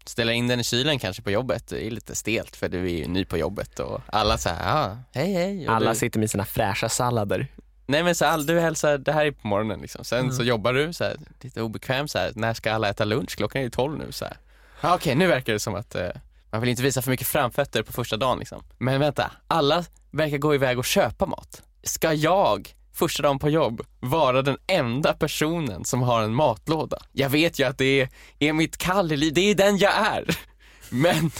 [0.05, 1.67] Ställer in den i kylen kanske på jobbet.
[1.67, 4.97] Det är lite stelt för du är ju ny på jobbet och alla säger ja,
[5.11, 5.67] hej hej.
[5.67, 7.47] Och Alla du, sitter med sina fräscha sallader.
[7.91, 10.05] Nej men så all, du hälsar, det här är på morgonen liksom.
[10.05, 10.31] Sen Mm.
[10.31, 13.35] så jobbar du så här, lite obekväm så här, när ska alla äta lunch?
[13.37, 14.37] Klockan är ju 12 nu så här.
[14.81, 16.07] Ja, Okej, nu verkar det som att eh,
[16.51, 18.63] man vill inte visa för mycket framfötter på första dagen liksom.
[18.77, 21.61] Men vänta, alla verkar gå iväg och köpa mat.
[21.83, 26.97] Ska jag första dagen på jobb vara den enda personen som har en matlåda?
[27.11, 29.93] Jag vet ju att det är, är mitt kall i liv, det är den jag
[29.93, 30.37] är.
[30.89, 31.31] Men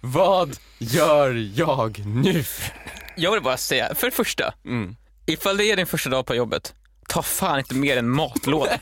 [0.00, 2.44] vad gör jag nu?
[3.16, 4.96] Jag vill bara säga, för det första, Mm.
[5.26, 6.74] Ifall det är din första dag på jobbet,
[7.08, 8.78] ta fan inte med en matlåda.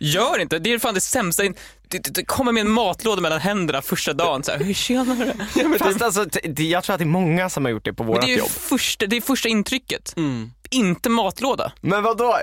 [0.00, 1.42] Gör inte, det är fan det sämsta.
[1.42, 1.54] Det,
[1.88, 4.42] det, det kommer med en matlåda mellan händerna första dagen.
[4.44, 5.34] Så här, hur tjänare?
[5.54, 7.92] Men Fast alltså, t- det- jag tror att det är många som har gjort det
[7.92, 8.48] på vårt det jobb.
[8.48, 10.14] första, det är första intrycket.
[10.16, 10.50] Mm.
[10.70, 11.72] Inte matlåda.
[11.80, 12.38] Men vad då?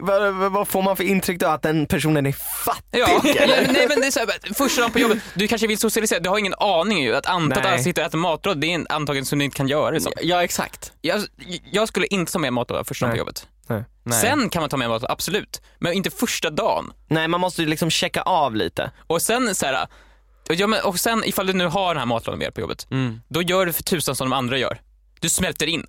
[0.00, 1.46] vad, vad, får man för intryck då?
[1.46, 2.32] Att den personen är
[2.64, 2.98] fattig?
[2.98, 3.72] Ja, eller?
[3.72, 6.28] nej men det är så här, första dagen på jobbet, du kanske vill socialisera, du
[6.28, 7.14] har ingen aning ju.
[7.16, 9.56] Att anta att alla sitter och äter matlåda, det är en antagligen som du inte
[9.56, 10.12] kan göra det som.
[10.22, 10.92] Ja, exakt.
[11.00, 11.22] Jag,
[11.70, 13.46] jag skulle inte ta med matlåda första dagen på jobbet.
[13.66, 13.84] Nej.
[14.02, 14.20] Nej.
[14.20, 15.62] Sen kan man ta med matlåda, absolut.
[15.78, 16.92] Men inte första dagen.
[17.08, 18.90] Nej, man måste ju liksom checka av lite.
[19.06, 19.86] Och sen så här,
[20.48, 23.20] Ja, men, och sen ifall du nu har den här matlådan med på jobbet, Mm.
[23.28, 24.80] då gör du för tusan som de andra gör.
[25.20, 25.86] Du smälter in.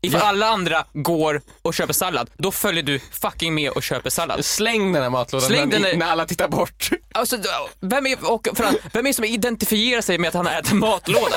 [0.00, 4.44] Ifall alla andra går och köper sallad, då följer du fucking med och köper sallad.
[4.44, 6.90] Släng den här matlådan Släng när, den där- när alla tittar bort.
[7.12, 7.36] Alltså,
[7.80, 11.36] vem är, och för, vem är som identifierar sig med att han äter matlåda?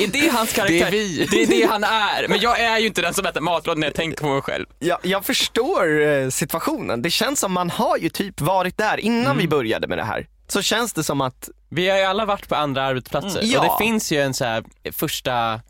[0.00, 0.78] Är det hans karaktär?
[0.78, 1.26] Det är vi.
[1.30, 2.28] Det är det han är.
[2.28, 4.66] Men jag är ju inte den som äter matlåda när jag tänker på mig själv.
[4.78, 7.02] Jag, jag förstår eh, situationen.
[7.02, 9.38] Det känns som man har ju typ varit där innan Mm.
[9.38, 10.26] vi började med det här.
[10.48, 13.58] Så känns det som att, Vi har ju alla varit på andra arbetsplatser Mm, ja.
[13.60, 15.60] och det finns ju en så här första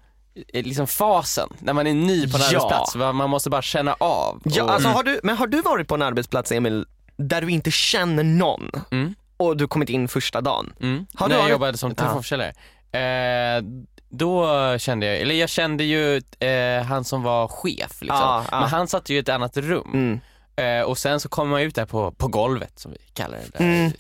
[0.53, 2.47] liksom fasen när man är ny på en Ja.
[2.49, 2.95] arbetsplats.
[2.95, 4.41] Man måste bara känna av.
[4.45, 7.51] ja, och, alltså, har du, men har du varit på en arbetsplats Emil, där du
[7.51, 9.15] inte känner någon Mm.
[9.37, 10.73] och du kommit in första dagen?
[10.81, 12.53] mm, har du när jag varit- jobbade som telefonförsäljare.
[12.93, 13.63] Eh,
[14.09, 18.07] då kände jag, eller jag kände ju eh, han som var chef liksom.
[18.21, 18.61] Ja, ja.
[18.61, 19.91] Men han satt ju i ett annat rum.
[19.95, 20.21] Mm.
[20.57, 23.59] Eh, och sen så kom man ut där på, på golvet som vi kallar det,
[23.59, 23.93] där, Mm.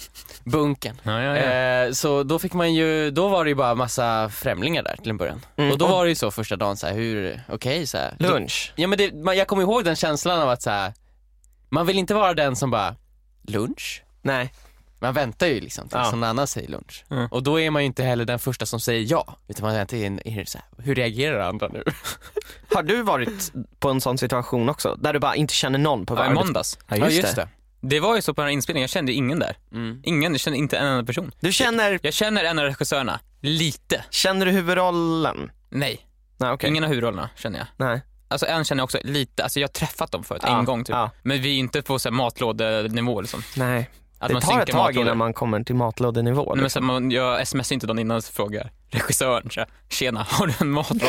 [0.44, 1.00] bunken.
[1.02, 4.82] Ja, ja, Eh, så då fick man ju, då var det ju bara massa främlingar
[4.82, 5.40] där till en början.
[5.56, 5.72] Mm.
[5.72, 8.16] Och då var det ju så första dagen så här, hur, okej så här.
[8.18, 8.72] Lunch?
[8.76, 10.92] Ja men det, man, jag kommer ihåg den känslan av att så här,
[11.68, 12.96] man vill inte vara den som bara,
[13.42, 14.02] lunch?
[14.22, 14.52] Nej.
[15.04, 16.10] Man väntar ju liksom tills Ja.
[16.10, 17.04] någon annan säger lunch.
[17.10, 17.26] Mm.
[17.26, 19.96] Och då är man ju inte heller den första som säger ja, utan man väntar
[19.96, 21.84] in, är det så här, hur reagerar andra nu?
[22.74, 24.94] Har du varit på en sån situation också?
[25.00, 26.78] Där du bara inte känner någon på Ja, i måndags.
[26.88, 27.48] Ja, just, det.
[27.80, 29.56] Det var ju så på den här inspelningen, jag kände ingen där.
[29.72, 30.00] Mm.
[30.04, 31.32] Ingen, jag kände inte en enda person.
[31.40, 34.04] Du känner, Jag känner en av regissörerna, lite.
[34.10, 35.50] känner du huvudrollen?
[35.70, 36.70] Nej, Nej okej.
[36.70, 37.66] ingen av huvudrollerna känner jag.
[37.76, 38.00] Nej.
[38.28, 40.84] Alltså en känner jag också lite, alltså jag har träffat dem förut, Ja, en gång
[40.84, 40.94] typ.
[40.94, 41.10] ja.
[41.22, 43.42] Men vi är inte på så här matlådenivå liksom.
[43.56, 43.90] Nej.
[44.24, 45.02] Att det man tar ett tag matlådor.
[45.02, 46.42] innan man kommer till matlådenivå.
[46.42, 46.82] Nej, men liksom.
[46.82, 50.70] så man, jag smsar inte någon innan och frågar regissören så tjena, har du en
[50.70, 51.06] matlåda?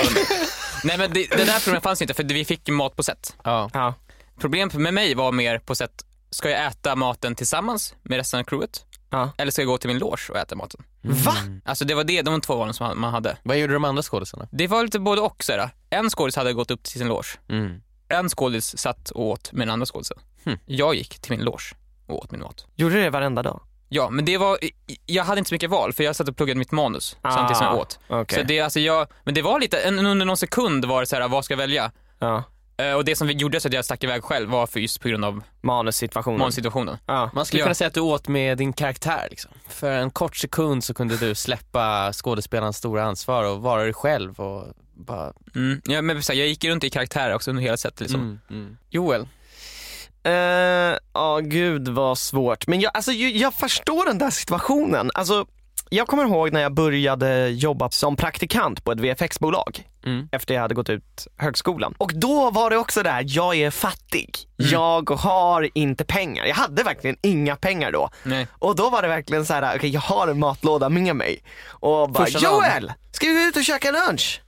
[0.84, 3.36] Nej men det, det där problemet fanns inte för vi fick mat på set.
[3.44, 3.70] Ja.
[3.74, 3.94] Ja.
[4.40, 8.44] Problemet med mig var mer på set, ska jag äta maten tillsammans med resten av
[8.44, 8.86] crewet?
[9.10, 9.32] Ja.
[9.38, 10.84] Eller ska jag gå till min loge och äta maten?
[11.02, 11.34] Va?
[11.66, 13.38] Alltså det var det, de två valen som man hade.
[13.44, 14.48] Vad gjorde de andra skådisarna?
[14.52, 15.44] Det var lite både och.
[15.44, 15.70] Så här.
[15.90, 17.28] En skådis hade gått upp till sin loge.
[17.50, 17.82] Mm.
[18.10, 20.18] En skådis satt och åt med den andra skådisen.
[20.44, 20.58] Hmm.
[20.66, 21.76] Jag gick till min loge
[22.08, 22.66] och åt min mat.
[22.76, 23.62] Gjorde du det varenda dag?
[23.90, 24.58] Ja, men det var,
[25.06, 27.66] jag hade inte så mycket val för jag satt och pluggade mitt manus samtidigt som
[27.68, 28.00] jag åt.
[28.08, 28.40] Ah, Okej.
[28.40, 31.16] Så det, alltså jag, men det var lite, en, under någon sekund var det så
[31.16, 31.92] här, vad ska jag välja?
[32.20, 32.44] Ja.
[32.78, 35.02] Eh, och det som vi gjorde så att jag stack iväg själv var för just
[35.02, 36.40] på grund av Manussituationen.
[36.40, 36.98] mansituationen.
[37.06, 37.30] Ja.
[37.34, 37.66] Man skulle Ja.
[37.66, 39.52] kunna säga att du åt med din karaktär liksom.
[39.68, 44.40] För en kort sekund så kunde du släppa skådespelarens stora ansvar och vara dig själv
[44.40, 45.34] och bara...
[45.56, 45.82] Mm.
[45.86, 48.22] Ja, men jag gick runt i karaktär också under hela sättet liksom.
[48.22, 48.78] Mm, mm.
[48.90, 49.28] Joel,
[50.26, 52.68] Eh, Ja, gud vad svårt.
[52.68, 55.12] Men jag, alltså, jag förstår den där situationen.
[55.14, 55.46] Alltså,
[55.90, 60.30] jag kommer ihåg när jag började jobba som praktikant på ett VFX-bolag Mm.
[60.32, 61.96] efter jag hade gått ut högskolan.
[61.98, 64.30] Och då var det också det här, jag är fattig.
[64.58, 66.46] Jag har inte pengar.
[66.46, 68.10] Jag hade verkligen inga pengar då.
[68.24, 68.48] Nej.
[68.52, 71.44] Och då var det verkligen så här, okej jag har en matlåda med mig.
[71.70, 72.40] Och bara, Första.
[72.40, 72.94] Joel!
[73.12, 74.42] Ska vi gå ut och käka lunch?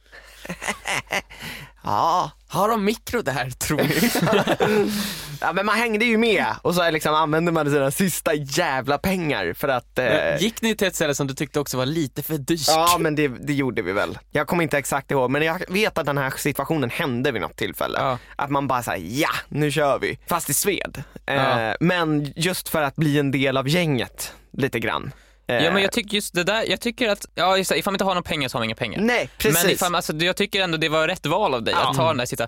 [1.83, 2.31] ja.
[2.47, 4.91] har de mikro där tror ni?
[5.41, 9.53] ja, men man hängde ju med och så liksom använde man sina sista jävla pengar
[9.53, 12.37] för att eh, Gick ni till ett ställe som du tyckte också var lite för
[12.37, 12.67] dyrt?
[12.67, 14.19] Ja men det, det gjorde vi väl.
[14.31, 17.55] Jag kommer inte exakt ihåg men jag vet att den här situationen hände vid något
[17.55, 17.97] tillfälle.
[17.99, 18.17] Ja.
[18.35, 20.19] Att man bara säger ja nu kör vi.
[20.27, 21.03] Fast i Sved.
[21.25, 21.75] Eh, Ja.
[21.79, 25.11] Men just för att bli en del av gänget lite grann.
[25.47, 27.91] Eh, Ja men jag tycker just det där, jag tycker att, ja just det, ifall
[27.91, 28.99] man inte har några pengar så har man inga pengar.
[29.01, 29.63] Nej precis.
[29.63, 31.89] Men ifall, alltså, jag tycker ändå det var rätt val av dig Ja.
[31.89, 32.47] att ta den där sista,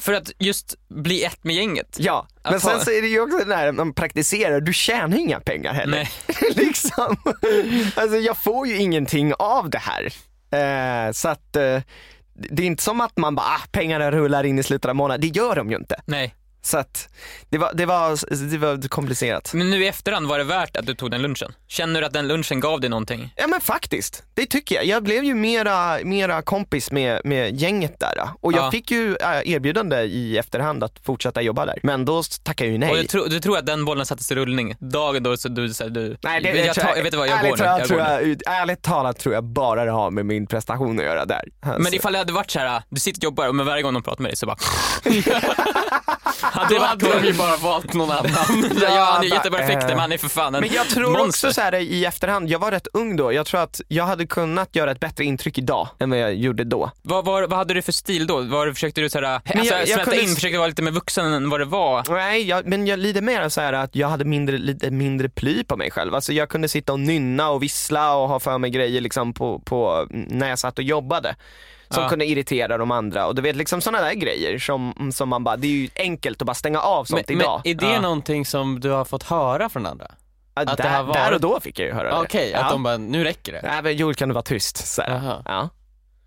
[0.00, 1.96] för att just bli ett med gänget.
[1.98, 4.72] Ja, men Att sen ha- så är det ju också det där man praktiserar, du
[4.72, 5.96] tjänar inga pengar heller.
[5.96, 6.10] Nej.
[6.66, 7.16] liksom.
[7.96, 10.12] Alltså jag får ju ingenting av det här.
[11.08, 11.80] Eh, så att eh,
[12.34, 15.20] det är inte som att man bara, ah, pengarna rullar in i slutet av månaden.
[15.20, 16.00] Det gör de ju inte.
[16.06, 16.34] Nej.
[16.62, 17.08] Så att
[17.48, 18.18] det var, det var,
[18.50, 19.50] det var komplicerat.
[19.54, 21.52] Men nu i efterhand, var det värt att du tog den lunchen?
[21.68, 23.32] Känner du att den lunchen gav dig någonting?
[23.36, 24.84] Ja men faktiskt, det tycker jag.
[24.84, 28.14] Jag blev ju mera, mera kompis med, med gänget där.
[28.40, 28.70] Och jag Ja.
[28.70, 31.78] fick ju äh, erbjudande i efterhand att fortsätta jobba där.
[31.82, 32.90] Men då tackade jag ju nej.
[32.90, 35.74] Och du, tror- du tror att den bollen sattes i rullning dagen då så du,
[35.74, 37.88] så du Nej, det, jag, tror tar, jag vet vad, jag ärligt går talat Jag
[37.88, 41.24] tror jag, ut- ärligt talat tror jag bara det har med min prestation att göra
[41.24, 41.42] där.
[41.62, 41.82] Alltså.
[41.82, 44.02] Men ifall det hade varit så här, du sitter och jobbar men varje gång de
[44.02, 44.56] pratar med dig så bara...
[46.50, 48.30] hade Då hade de ju bara valt någon annan.
[48.82, 49.86] ja, han är eh.
[49.88, 51.28] men han är för fan en Men jag tror monster.
[51.48, 54.26] också så här i efterhand, jag var rätt ung då, jag tror att jag hade
[54.26, 56.90] kunnat göra ett bättre intryck idag än vad jag gjorde då.
[57.02, 58.40] Vad, vad, vad hade du för stil då?
[58.40, 61.32] Var, försökte du så här, alltså, jag- jag kunde- in, försökte vara lite mer vuxen
[61.32, 62.04] än vad det var?
[62.08, 65.64] Nej, jag, men jag lider mer så här att jag hade mindre, lite mindre ply
[65.64, 66.14] på mig själv.
[66.14, 69.58] Alltså jag kunde sitta och nynna och vissla och ha för mig grejer liksom på,
[69.58, 71.34] på, när jag satt och jobbade.
[71.94, 72.08] Som Ja.
[72.08, 75.56] kunde irritera de andra och du vet liksom sådana där grejer som, som man bara,
[75.56, 77.60] det är ju enkelt att bara stänga av sånt Men, idag.
[77.64, 78.00] men är det Ja.
[78.00, 80.06] någonting som du har fått höra från andra?
[80.54, 82.20] Ja, Att det där, varit- där och då fick jag ju höra det.
[82.20, 82.70] Okej, att ja.
[82.70, 83.60] de bara, nu räcker det.
[83.62, 84.86] Nej men Joel kan du vara tyst?
[84.94, 85.02] Så.
[85.06, 85.70] Ja.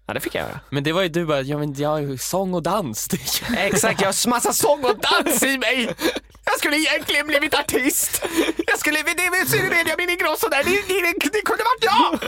[0.08, 0.60] ja, det fick jag göra.
[0.70, 3.10] Men det var ju du bara, ja men jag har ju sång och dans.
[3.58, 5.90] Exakt, jag har massa sång och dans i mig.
[6.46, 8.26] Jag skulle egentligen blivit artist.
[8.68, 12.20] Jag skulle, det är Benjamin Ingrosso där, det, det, det kunde varit jag.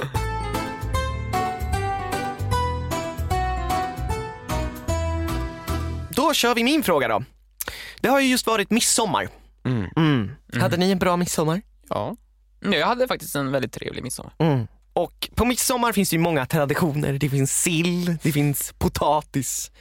[6.16, 7.24] Då kör vi min fråga då.
[8.02, 9.28] Det har ju just varit midsommar.
[9.66, 9.90] Mm.
[9.98, 10.32] Mm.
[10.62, 11.62] Hade ni en bra midsommar?
[11.90, 12.16] Ja.
[12.64, 14.34] Mm, Jag hade faktiskt en väldigt trevlig midsommar.
[14.40, 14.68] Mm.
[14.94, 17.14] Och på midsommar finns det ju många traditioner.
[17.14, 19.72] Det finns sill, det finns potatis.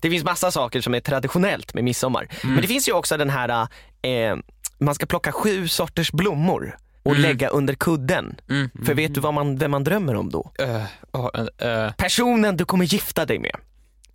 [0.00, 2.28] Det finns massa saker som är traditionellt med midsommar.
[2.42, 3.68] Men det finns ju också den här,
[4.02, 4.36] eh,
[4.78, 8.36] man ska plocka sju sorters blommor och lägga under kudden.
[8.50, 8.70] Mm.
[8.84, 10.52] För vet du vad man, vem man drömmer om då?
[10.62, 10.84] Uh,
[11.16, 11.92] uh, uh.
[11.92, 13.56] Personen du kommer gifta dig med.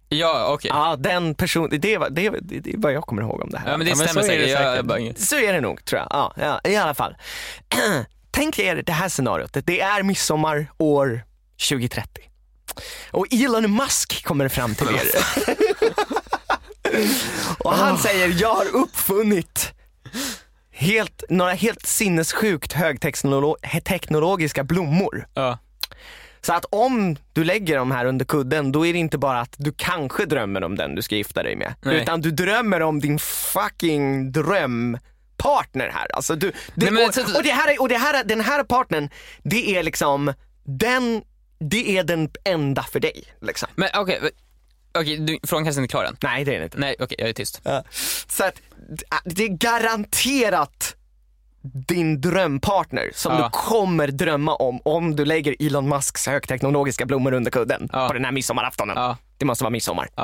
[0.09, 0.71] Ja, okej.
[0.73, 3.49] Ja, den personen, det, är vad- det, det, det är vad jag kommer ihåg om
[3.49, 3.71] det här.
[3.71, 4.89] Ja, men det Ja, men stämmer så är det säkert.
[4.89, 5.19] Säkert.
[5.19, 6.07] Så är det nog tror jag.
[6.11, 7.15] Ja, ja, I alla fall.
[8.31, 9.57] Tänk er det här scenariot.
[9.65, 11.21] Det är midsommar år
[11.69, 12.23] 2030.
[13.11, 15.01] Och Elon Musk kommer fram till er.
[17.59, 19.73] Och han säger, jag har uppfunnit
[20.71, 22.73] helt, några helt sinnessjukt
[23.63, 25.27] högteknologiska blommor.
[25.33, 25.57] Ja.
[26.41, 29.55] Så att om du lägger dem här under kudden, då är det inte bara att
[29.57, 31.73] du kanske drömmer om den du ska gifta dig med.
[31.81, 32.01] Nej.
[32.01, 36.07] Utan du drömmer om din fucking drömpartner här.
[36.15, 39.09] Alltså du, det, Nej, och, och, det här är, och det här, den här partnern,
[39.43, 41.21] det är liksom, den,
[41.59, 43.23] det är den enda för dig.
[43.41, 43.69] Liksom.
[43.75, 44.19] Men okej,
[44.93, 46.17] okej, du- frågan kanske inte är klar än.
[46.23, 46.77] Nej det är det inte.
[46.79, 47.61] Nej, okej, jag är tyst.
[48.29, 48.61] Så att
[49.25, 50.95] det är garanterat
[51.73, 53.43] din drömpartner som Ja.
[53.43, 58.07] du kommer drömma om om du lägger Elon Musks högteknologiska blommor under kudden Ja.
[58.07, 58.95] på den här midsommaraftonen.
[58.97, 59.17] Ja.
[59.37, 60.07] Det måste vara midsommar.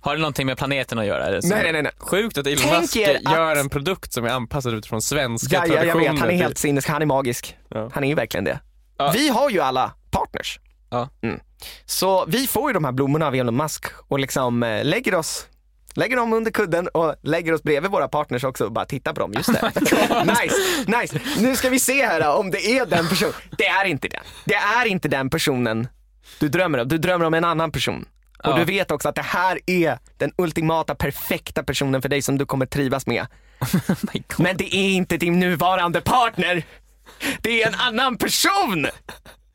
[0.00, 1.26] Har det någonting med planeten att göra?
[1.26, 1.40] Eller?
[1.44, 1.92] Nej, nej, nej.
[1.98, 5.56] Sjukt att Elon Tänk Musk er att- gör en produkt som är anpassad utifrån svenska
[5.56, 6.10] Ja, ja, jag traditioner.
[6.12, 6.42] vet, han är typ.
[6.42, 7.56] helt sinnes, han är magisk.
[7.92, 8.60] Han är ju verkligen det.
[9.14, 10.60] Vi har ju alla partners.
[11.22, 11.40] Mm.
[11.86, 15.46] Så vi får ju de här blommorna av Elon Musk och liksom eh, lägger oss
[15.94, 19.20] Lägger dem under kudden och lägger oss bredvid våra partners också och bara tittar på
[19.20, 19.32] dem.
[19.32, 19.72] Just det.
[20.24, 20.56] nice,
[21.00, 21.20] nice.
[21.40, 23.34] Nu ska vi se här om det är den personen.
[23.58, 24.20] Det är inte den.
[24.44, 25.88] Det är inte den personen
[26.38, 26.88] du drömmer om.
[26.88, 28.04] Du drömmer om en annan person.
[28.44, 28.56] Och Ja.
[28.58, 32.46] du vet också att det här är den ultimata perfekta personen för dig som du
[32.46, 33.26] kommer trivas med.
[34.12, 34.24] God.
[34.38, 36.62] Men det är inte din nuvarande partner.
[37.40, 38.86] Det är en annan person.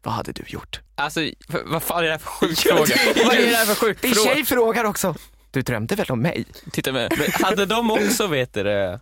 [0.03, 0.79] Vad hade du gjort?
[0.95, 1.19] Alltså,
[1.65, 2.95] vad fan är det här för sjuk fråga?
[3.25, 4.33] Vad är det här för sjuk Din fråga?
[4.33, 5.15] tjej frågar också.
[5.55, 6.45] Du drömde väl om mig?
[6.71, 7.13] Titta med.
[7.17, 8.99] Men hade de också, vet du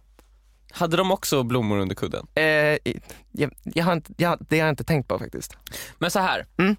[0.72, 2.28] hade de också blommor under kudden?
[2.36, 2.44] Eh,
[3.32, 5.58] jag, jag har inte, jag, det har jag inte tänkt på faktiskt.
[5.98, 6.46] Men så här.
[6.58, 6.76] Mm.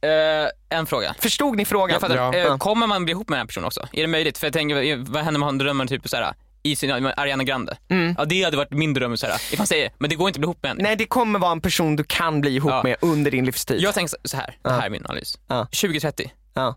[0.00, 1.14] Eh, en fråga.
[1.18, 2.00] Förstod ni frågan?
[2.10, 2.34] Ja.
[2.34, 3.88] eh, kommer man bli ihop med den här personen också?
[3.92, 4.38] Är det möjligt?
[4.38, 7.76] För jag tänker, eh, vad händer om han drömmer typ såhär i sin Ariana Grande?
[7.88, 8.14] Mm.
[8.18, 9.34] Ja det hade varit min dröm såhär.
[9.34, 10.82] Ifall han säger, men det går inte att bli ihop med henne.
[10.82, 12.82] Nej, det kommer vara en person du kan bli ihop Ja.
[12.82, 13.80] med under din livstid.
[13.80, 14.56] Jag tänker så- så här.
[14.62, 15.38] det här är min analys.
[15.46, 15.66] Ja.
[15.66, 16.76] 2030, Ja.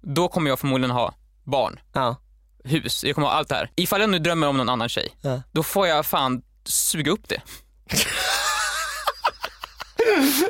[0.00, 2.16] då kommer jag förmodligen ha barn, Ja.
[2.64, 3.70] hus, jag kommer ha allt det här.
[3.76, 5.42] Ifall jag nu drömmer om någon annan tjej, Ja.
[5.52, 7.40] då får jag fan suga upp det.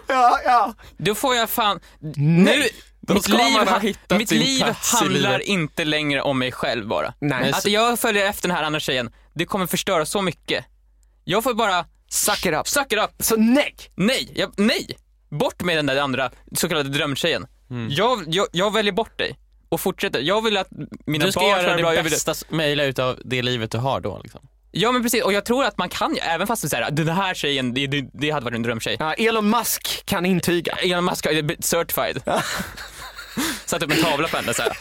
[0.09, 0.74] Ja, ja.
[0.96, 1.81] Då får jag fan...
[2.00, 2.59] Nej.
[2.59, 2.68] Nu,
[3.00, 3.81] Då mitt liv, ha
[4.18, 5.40] mitt liv handlar livet.
[5.46, 7.14] inte längre om mig själv bara.
[7.20, 7.52] Nej.
[7.52, 10.64] Alltså jag följer efter den här andra tjejen, det kommer förstöra så mycket.
[11.24, 12.68] Jag får bara Suck it up.
[12.68, 13.11] suck it up.
[13.18, 13.74] Så nej.
[13.94, 14.96] Nej, jag, nej!
[15.31, 17.46] Bort med den där andra så kallade drömtjejen.
[17.70, 17.88] Mm.
[17.90, 19.38] Jag, jag, jag väljer bort dig
[19.72, 20.20] och fortsätter.
[20.20, 20.68] Jag vill att
[21.06, 21.90] mina Du ska barn göra det bra.
[21.90, 24.40] Vill, bästa möjliga utav det livet du har då liksom.
[24.70, 27.08] ja men precis, och jag tror att man kan, även fast det så här, den
[27.08, 28.96] här tjejen, det, det, det hade varit en drömtjej.
[29.00, 30.72] Ja, Elon Musk kan intyga.
[30.72, 31.26] Elon Musk
[31.61, 32.22] certified.
[33.64, 34.72] Satt upp en tavla på henne så här.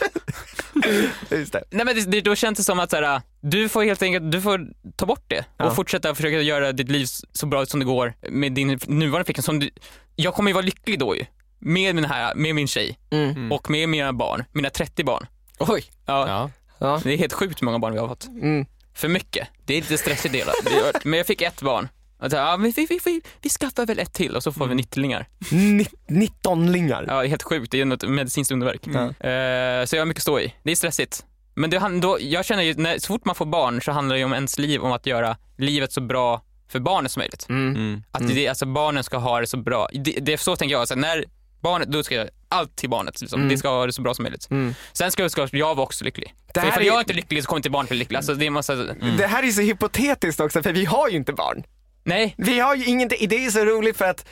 [1.30, 1.64] Just det.
[1.70, 4.32] Nej men det, det, då känns det som att så här, du får helt enkelt,
[4.32, 4.60] du får
[4.96, 5.64] ta bort det Ja.
[5.64, 9.70] och fortsätta försöka göra ditt liv så bra som det går med din nuvarande flickvän.
[10.16, 11.24] Jag kommer ju vara lycklig då ju.
[11.64, 13.52] Med min, här, med min tjej Mm.
[13.52, 15.26] och med mina barn, mina 30 barn.
[15.58, 15.84] Oj.
[16.06, 16.50] Ja, Ja.
[16.78, 17.00] Ja.
[17.04, 18.26] Det är helt sjukt hur många barn vi har fått.
[18.26, 18.66] Mm.
[18.94, 19.48] För mycket.
[19.64, 20.32] Det är lite stressigt.
[20.32, 21.88] Det gör- Men jag fick ett barn.
[22.30, 24.66] Så, här, ja, men vi, vi, vi, vi skaffar väl ett till och så får
[24.66, 25.28] vi nittlingar.
[25.52, 27.04] Ni- Nittonlingar.
[27.08, 27.70] Ja, det är helt sjukt.
[27.72, 28.86] Det är något medicinskt underverk.
[28.86, 28.98] Mm.
[29.08, 30.54] Eh, så jag har mycket att stå i.
[30.62, 31.24] Det är stressigt.
[31.54, 34.14] Men det, han- då, jag känner ju, när, så fort man får barn så handlar
[34.14, 37.46] det ju om ens liv, om att göra livet så bra för barnet som möjligt.
[37.48, 37.76] Mm.
[37.76, 38.02] Mm.
[38.10, 39.88] Att det, alltså barnen ska ha det så bra.
[39.92, 41.24] Det, det, så tänker jag, alltså, när
[41.62, 43.20] barnet, då ska jag allt till barnet.
[43.20, 43.40] Liksom.
[43.40, 43.48] Mm.
[43.48, 44.50] Det ska det så bra som möjligt.
[44.50, 44.74] Mm.
[44.92, 46.34] Sen ska, ska jag vara också lycklig.
[46.54, 48.16] Det För ifall är- jag inte är lycklig så kommer inte barnet bli lycklig.
[48.16, 48.74] Alltså, det är massa,
[49.18, 51.62] Det här är så hypotetiskt också för vi har ju inte barn.
[52.04, 54.26] Nej, Vi har ju ingenting, det är så roligt för att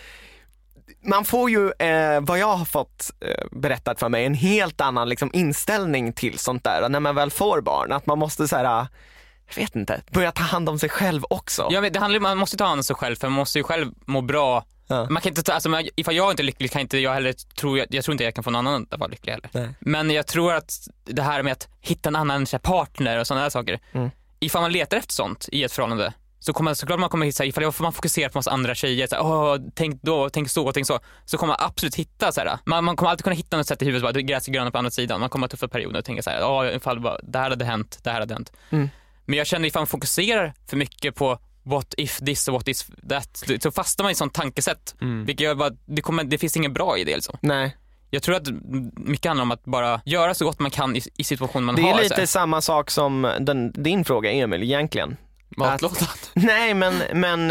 [1.05, 5.09] man får ju, eh, vad jag har fått eh, berättat för mig, en helt annan
[5.09, 7.93] liksom, inställning till sånt där när man väl får barn.
[7.93, 11.69] Att man måste så här, jag vet inte, börja ta hand om sig själv också.
[11.71, 13.59] Ja, men det handlar, ju- man måste ta hand om sig själv för man måste
[13.59, 14.65] ju själv må bra.
[14.91, 15.07] Ja.
[15.11, 17.79] Man kan inte ta, alltså, ifall jag inte är lycklig kan inte jag heller, tror
[17.79, 19.51] jag, jag tror inte jag kan få någon annan att vara lycklig heller.
[19.53, 19.69] Nej.
[19.81, 23.43] Men jag tror att det här med att hitta en annan här, partner och sådana
[23.43, 23.81] där saker.
[23.93, 24.11] Mm.
[24.41, 27.73] Ifall man letar efter sånt i ett förhållande så kommer såklart man kommer hitta, ifall
[27.79, 31.01] man fokuserar på massa andra tjejer, så här, Åh, tänk då, tänk så, tänk så,
[31.25, 33.83] så kommer man absolut hitta så här, man, man kommer alltid kunna hitta något sätt
[33.83, 36.05] i huvudet, bara, gräs är grönare på andra sidan, man kommer ha tuffa perioder och
[36.05, 38.53] tänka så här, "Åh, ifall bara, det här hade hänt, det här hade hänt.
[38.71, 38.89] Mm.
[39.25, 42.83] Men jag känner ifall man fokuserar för mycket på what if this och what if
[43.09, 44.95] that, så fastnar man i sånt tankesätt.
[45.01, 45.25] Mm.
[45.25, 47.37] Vilket gör bara, det, kommer, det finns inget bra i det liksom.
[47.41, 47.77] Nej.
[48.11, 48.49] Jag tror att
[48.97, 51.83] mycket handlar om att bara göra så gott man kan i, i situationen man Det
[51.83, 51.91] har.
[51.91, 52.27] är så lite här.
[52.27, 55.17] samma sak som den, din fråga Emil egentligen.
[55.57, 55.97] Matlådan.
[56.35, 57.51] Nej men, men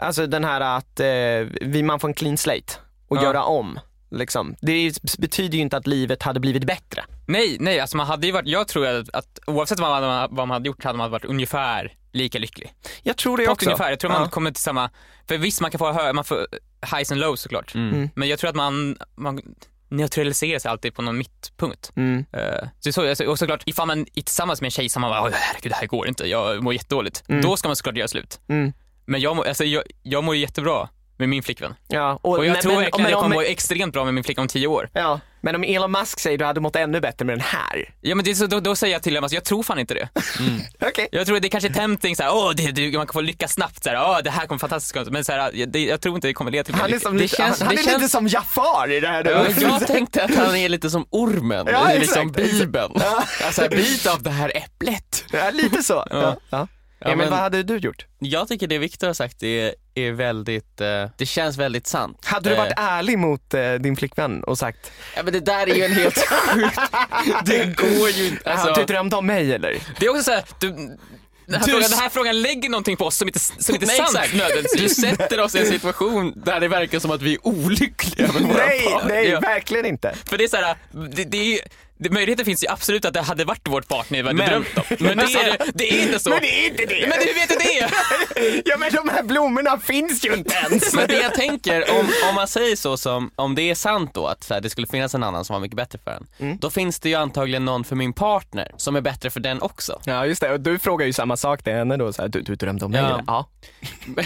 [0.00, 1.06] eh, alltså den här att eh,
[1.68, 2.72] vi, man får en clean slate
[3.08, 3.22] och Ja.
[3.22, 3.78] göra om.
[4.10, 4.56] Liksom.
[4.60, 7.04] Det är- betyder ju inte att livet hade blivit bättre.
[7.26, 10.50] Nej, nej, alltså man hade varit, jag tror att, att oavsett vad man, vad man
[10.50, 12.72] hade gjort hade man varit ungefär lika lycklig.
[13.02, 13.66] Jag tror det På också.
[13.66, 14.28] ungefär, jag tror man Ja.
[14.28, 14.90] kommer till samma,
[15.28, 16.46] för visst man kan få hö, man får
[16.96, 17.74] highs and lows såklart.
[17.74, 18.10] Mm.
[18.14, 19.40] Men jag tror att man, man
[19.88, 21.92] neutraliserar sig alltid på någon mittpunkt.
[21.96, 22.24] Mm.
[22.32, 25.10] Eh, så, så, alltså, och såklart, ifall man är tillsammans med en tjej som man
[25.10, 27.22] bara, "Åh, herregud det här går inte, jag mår jättedåligt.
[27.28, 27.42] Mm.
[27.42, 28.40] Då ska man såklart göra slut.
[28.48, 28.72] Mm.
[29.06, 31.74] Men jag, mår- alltså, jag, jag mår jättebra med min flickvän.
[31.88, 34.04] Ja, Och jag nej, tror men- verkligen men att jag om- kommer må extremt bra
[34.04, 34.88] med min flickvän om tio år.
[34.92, 37.94] Ja, men om Elon Musk säger du hade mått ännu bättre med den här.
[38.00, 39.78] Ja men det är så, då, då säger jag till honom, alltså, jag tror fan
[39.78, 40.08] inte det.
[40.88, 41.08] Okej.
[41.12, 43.84] Jag tror det kanske är tempting såhär, åh det, det, man kan få lyckas snabbt
[43.84, 46.34] såhär, åh det här kommer fantastiskt gå." Men såhär, jag, det, jag tror inte det
[46.34, 48.08] kommer leda till Han är, som Det lite, känns- han, han det är känns- lite
[48.10, 49.24] som Jafar i det här.
[49.24, 52.92] Ja, jag tänkte att han är lite som ormen Ja, i liksom bibeln.
[53.44, 55.24] Alltså bit av det här äpplet.
[55.32, 56.04] Ja, lite så.
[56.10, 56.36] Ja.
[56.50, 56.68] Ja.
[57.00, 58.06] Ja, men- vad hade du gjort?
[58.18, 62.18] Jag tycker det Viktor har sagt är, är väldigt, eh, det känns väldigt sant.
[62.24, 65.66] Hade du Eh, varit ärlig mot eh, din flickvän och sagt, Ja men det där
[65.70, 66.78] är ju en helt sjukt,
[67.44, 68.50] det går ju inte.
[68.52, 69.78] alltså, Alltså, du drömde om mig eller?
[70.00, 70.98] Det är också såhär, du, den,
[71.60, 73.96] här Du- frågan, den här frågan lägger någonting på oss som inte, som inte är
[73.96, 74.32] sant exakt.
[74.32, 74.96] Du nödvändigtvis.
[75.00, 78.66] sätter oss i en situation där det verkar som att vi är olyckliga med våra
[78.66, 79.04] Nej, par.
[79.08, 79.40] nej, Ja.
[79.40, 80.14] verkligen inte.
[80.24, 80.76] För det är såhär,
[81.12, 81.60] det, det är
[82.10, 84.82] möjligheten finns ju absolut att det hade varit vårt partner vi hade Men- drömt om.
[84.98, 86.30] Men det är, det är inte så.
[86.30, 87.00] Men det är inte det.
[87.08, 87.90] Men hur vet du det?
[88.64, 90.94] Ja men de här blommorna finns ju inte ens.
[90.94, 94.26] Men det jag tänker, om, om man säger så som, om det är sant då
[94.26, 96.58] att här, det skulle finnas en annan som var mycket bättre för en, Mm.
[96.60, 100.00] då finns det ju antagligen någon för min partner som är bättre för den också.
[100.04, 102.40] Ja just det, och du frågar ju samma sak till henne då, så här, du,
[102.42, 103.22] du drömde om mig Ja.
[103.26, 103.48] Ja.
[104.06, 104.24] Men,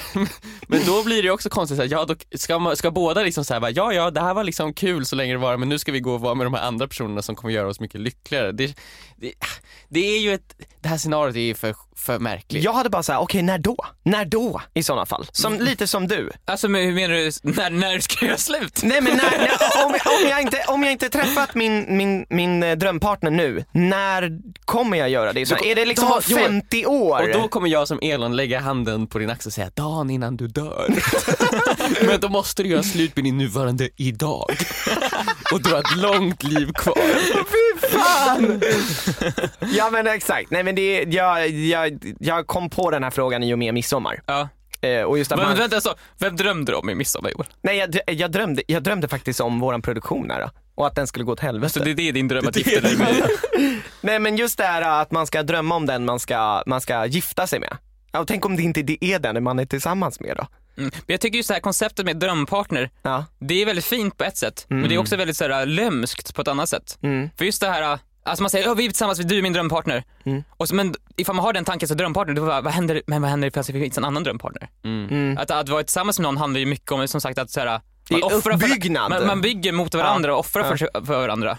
[0.67, 3.23] men då blir det ju också konstigt, så här, ja, då ska, man, ska båda
[3.23, 5.79] liksom säga ja ja det här var liksom kul så länge det var men nu
[5.79, 8.01] ska vi gå och vara med de här andra personerna som kommer göra oss mycket
[8.01, 8.53] lyckligare.
[8.53, 8.77] Det,
[9.17, 9.33] det,
[9.89, 12.65] det är ju ett, det här scenariot är ju för, för märkligt.
[12.65, 13.77] Jag hade bara såhär, okej när då?
[14.03, 15.27] När då i sådana fall?
[15.33, 16.31] Som, lite som du.
[16.45, 18.81] Alltså men hur menar du, när, när ska jag göra slut?
[18.83, 22.63] Nej men när, när, om, om, jag inte, om jag inte träffat min, min, min
[22.63, 25.47] eh, drömpartner nu, när kommer jag göra det?
[25.47, 27.23] Så, är det liksom om jo, 50 år?
[27.23, 30.37] Och då kommer jag som Elon lägga handen på din axel och säga dagen innan
[30.37, 30.95] du dör.
[32.07, 34.51] Men då måste du göra slut med din nuvarande idag.
[35.53, 36.99] Och du har ett långt liv kvar.
[37.45, 38.61] Fy fan!
[39.75, 43.55] ja men exakt, nej men det, jag, jag, jag kom på den här frågan i
[43.55, 44.23] och med midsommar.
[44.27, 44.49] Ja.
[44.81, 47.47] Eh, och just att Men man, vänta, alltså, vem drömde du om i midsommar Joel?
[47.63, 51.07] nej, jag, jag, drömde, jag drömde faktiskt om våran produktion här, då, och att den
[51.07, 51.73] skulle gå åt helvete.
[51.73, 53.31] Så det är din dröm att gifta dig med?
[54.01, 57.07] Nej men just det här att man ska drömma om den man ska, man ska
[57.07, 57.77] gifta sig med.
[58.13, 60.47] Ja, och tänk om det inte det är den man är tillsammans med då?
[60.77, 60.91] Mm.
[60.95, 63.25] Men jag tycker just det här konceptet med drömpartner, Ja.
[63.39, 66.35] det är väldigt fint på ett sätt, men det är också väldigt så här, lömskt
[66.35, 66.99] på ett annat sätt.
[67.03, 67.31] Mm.
[67.39, 70.05] För just det här, alltså man säger, oh, vi är tillsammans, du är min drömpartner.
[70.27, 70.45] Mm.
[70.51, 73.23] Och så, men ifall man har den tanken som drömpartner, då bara, vad händer, men
[73.23, 74.69] vad händer ifall det finns en annan drömpartner?
[74.85, 75.39] Mm.
[75.39, 77.81] Att, att vara tillsammans med någon handlar ju mycket om, som sagt, att så här,
[78.11, 80.77] man offrar för- man, man bygger mot varandra och offrar Ja.
[80.77, 81.59] för, för varandra.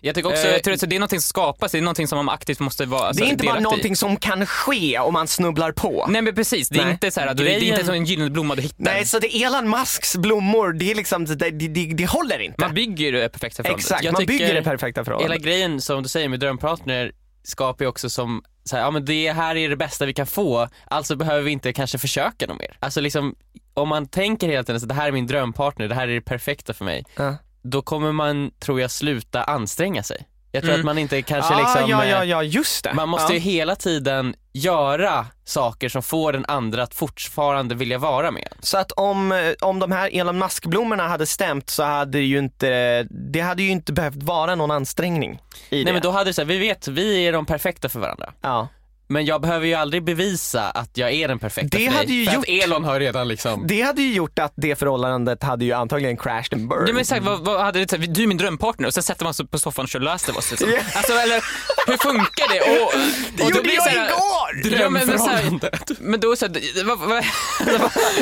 [0.00, 2.08] Jag tycker Också, också, jag tror att det är någonting som skapas, det är någonting
[2.08, 3.70] som man aktivt måste vara alltså, Det är inte bara delaktig i.
[3.70, 6.06] någonting som kan ske om man snubblar på.
[6.08, 6.92] Nej men precis, det är Nej.
[6.92, 8.84] inte så här, att det är Grejen- inte som en gyllene blomma du hittar.
[8.84, 12.38] Nej, så det är Elon Musks blommor, det är liksom, det, det, det, det håller
[12.38, 12.60] inte.
[12.60, 13.84] Man bygger det perfekta förhållandet.
[13.84, 15.42] Exakt, Jag man bygger det perfekta hela förhållandet.
[15.42, 17.12] grejen som du säger med drömpartner
[17.44, 20.26] skapar ju också som så här, ja men det här är det bästa vi kan
[20.26, 22.76] få, alltså behöver vi inte kanske försöka något mer.
[22.80, 23.34] Alltså liksom,
[23.74, 26.20] om man tänker hela tiden så det här är min drömpartner, det här är det
[26.20, 27.36] perfekta för mig, Ja.
[27.62, 30.26] Då kommer man, tror jag, sluta anstränga sig.
[30.54, 30.80] Jag tror Mm.
[30.80, 32.94] att man inte kanske ah, liksom, ja, eh, ja, ja, just det.
[32.94, 33.34] man måste ja.
[33.34, 38.48] ju hela tiden göra saker som får den andra att fortfarande vilja vara med.
[38.60, 43.02] Så att om, eh, om de här Elon Musk-blommorna hade stämt så hade ju inte,
[43.10, 45.84] det hade ju inte behövt vara någon ansträngning i det.
[45.84, 48.32] Nej men då hade det så här, vi vet, vi är de perfekta för varandra.
[48.40, 48.68] Ja.
[49.12, 51.98] Men jag behöver ju aldrig bevisa att jag är den perfekta Det för dig.
[51.98, 53.64] hade ju för gjort- att Elon har redan liksom...
[53.66, 56.88] Det hade ju gjort att det förhållandet hade ju antagligen crashed and burned.
[56.88, 59.34] Ja, men exakt, vad, vad hade det, du är min drömpartner och sen sätter man
[59.34, 60.50] sig på soffan och kör Last of Us.
[60.50, 60.70] Liksom.
[60.70, 60.78] Ja.
[60.94, 61.44] Alltså, eller
[61.86, 62.60] hur funkar det?
[62.60, 62.92] Och, och
[63.36, 64.80] det gjorde blir jag så här- igår!
[64.80, 65.90] Ja, men, men, Drömförhållandet.
[66.00, 67.24] men då så här, vad, vad,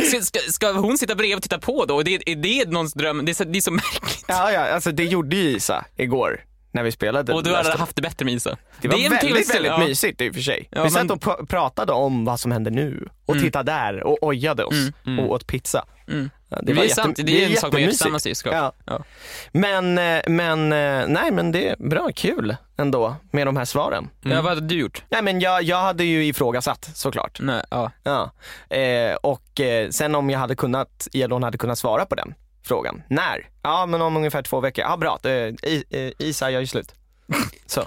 [0.07, 2.03] ska, ska, ska hon sitta bredvid och titta på då?
[2.03, 3.25] Det, är det någons dröm?
[3.25, 4.25] Det är så, det är så märkligt.
[4.29, 6.41] Ja, ja, alltså det gjorde ju Isa igår
[6.73, 7.33] när vi spelade.
[7.35, 8.57] Och du hade haft det bättre med Isa.
[8.81, 9.79] Det var är en väldigt, väldigt ja.
[9.79, 10.69] mysigt i och för sig.
[10.71, 14.03] Ja, vi men- satt och pr- pratade om vad som händer nu och tittade där
[14.03, 14.89] och ojade oss
[15.21, 15.85] och åt pizza.
[16.09, 16.31] Mm.
[16.49, 18.55] Ja, Det, är sant, det är en sak man gör tillsammans såklart.
[18.55, 18.73] Ja.
[18.85, 19.05] Ja.
[19.53, 24.09] Men, eh, men, eh, nej men det är bra, kul ändå med de här svaren.
[24.23, 25.03] Ja, vad hade du gjort?
[25.09, 27.39] Nej men jag, jag hade ju ifrågasatt såklart.
[27.41, 27.91] Nej, ja.
[28.03, 28.31] Ja.
[28.77, 32.35] Eh, och eh, sen om jag hade kunnat, Elon hade kunnat svara på den
[32.71, 33.03] frågan.
[33.09, 33.49] När?
[33.63, 34.85] Ja men om ungefär två veckor.
[34.85, 35.19] Ja bra,
[36.19, 36.95] Isa gör ju slut.
[37.67, 37.81] Så,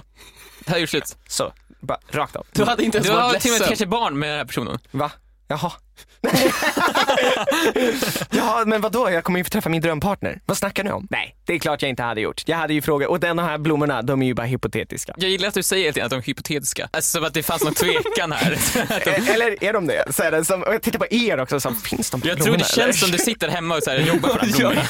[0.64, 1.16] Det hade gjort slut.
[1.28, 2.46] så, bara rakt av.
[2.52, 3.68] Du hade inte ens Du har varit till och med ledsen.
[3.68, 4.78] kanske barn med den här personen.
[4.90, 5.10] Va?
[5.48, 5.72] Jaha.
[8.30, 10.40] ja men vadå, jag kommer ju få träffa min drömpartner.
[10.46, 11.06] Vad snackar ni om?
[11.10, 12.42] Nej, det är klart jag inte hade gjort.
[12.46, 15.14] Jag hade ju frågat, och den här blommorna, de är ju bara hypotetiska.
[15.16, 16.88] Jag gillar att du säger att de är hypotetiska.
[16.92, 18.52] Alltså som att det fanns någon tvekan här.
[19.06, 20.04] Eh, Eller är de det?
[20.14, 22.44] Så är det som, och jag tittar på er också, så finns de Jag tror
[22.44, 22.84] blommorna, det eller?
[22.92, 24.82] känns som du sitter hemma och så här, jobbar på de här blommorna.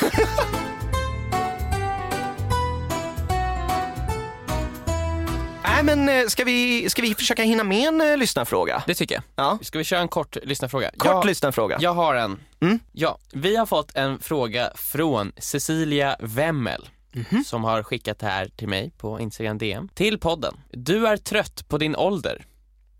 [5.74, 8.82] Nej men eh, ska vi, ska vi försöka hinna med en uh, lyssnarfråga?
[8.86, 9.24] Det tycker jag.
[9.36, 10.90] Ja, Ska vi köra en kort lyssnarfråga?
[10.96, 11.78] kort jag, lyssnarfråga.
[11.80, 12.40] jag har en.
[12.60, 12.78] Mm.
[12.92, 16.88] Ja, vi har fått en fråga från Cecilia Wemmel.
[17.12, 17.44] Mhm.
[17.44, 19.88] Som har skickat det här till mig på Instagram DM.
[19.94, 20.56] Till podden.
[20.72, 22.44] Du är trött på din ålder.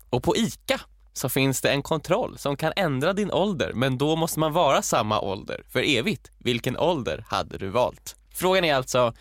[0.09, 0.79] Och på ICA
[1.13, 4.81] så finns det en kontroll som kan ändra din ålder men då måste man vara
[4.81, 6.31] samma ålder för evigt.
[6.37, 8.15] Vilken ålder hade du valt?
[8.33, 9.13] Frågan är alltså,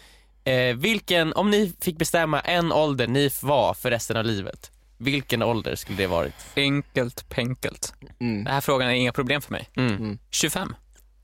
[0.45, 5.43] eh, vilken, om ni fick bestämma en ålder ni var för resten av livet, vilken
[5.43, 6.35] ålder skulle det varit?
[6.57, 7.93] Enkelt penkelt.
[8.21, 8.45] Mm.
[8.45, 9.69] Den här frågan är inga problem för mig.
[9.77, 10.19] Mm.
[10.31, 10.75] 25.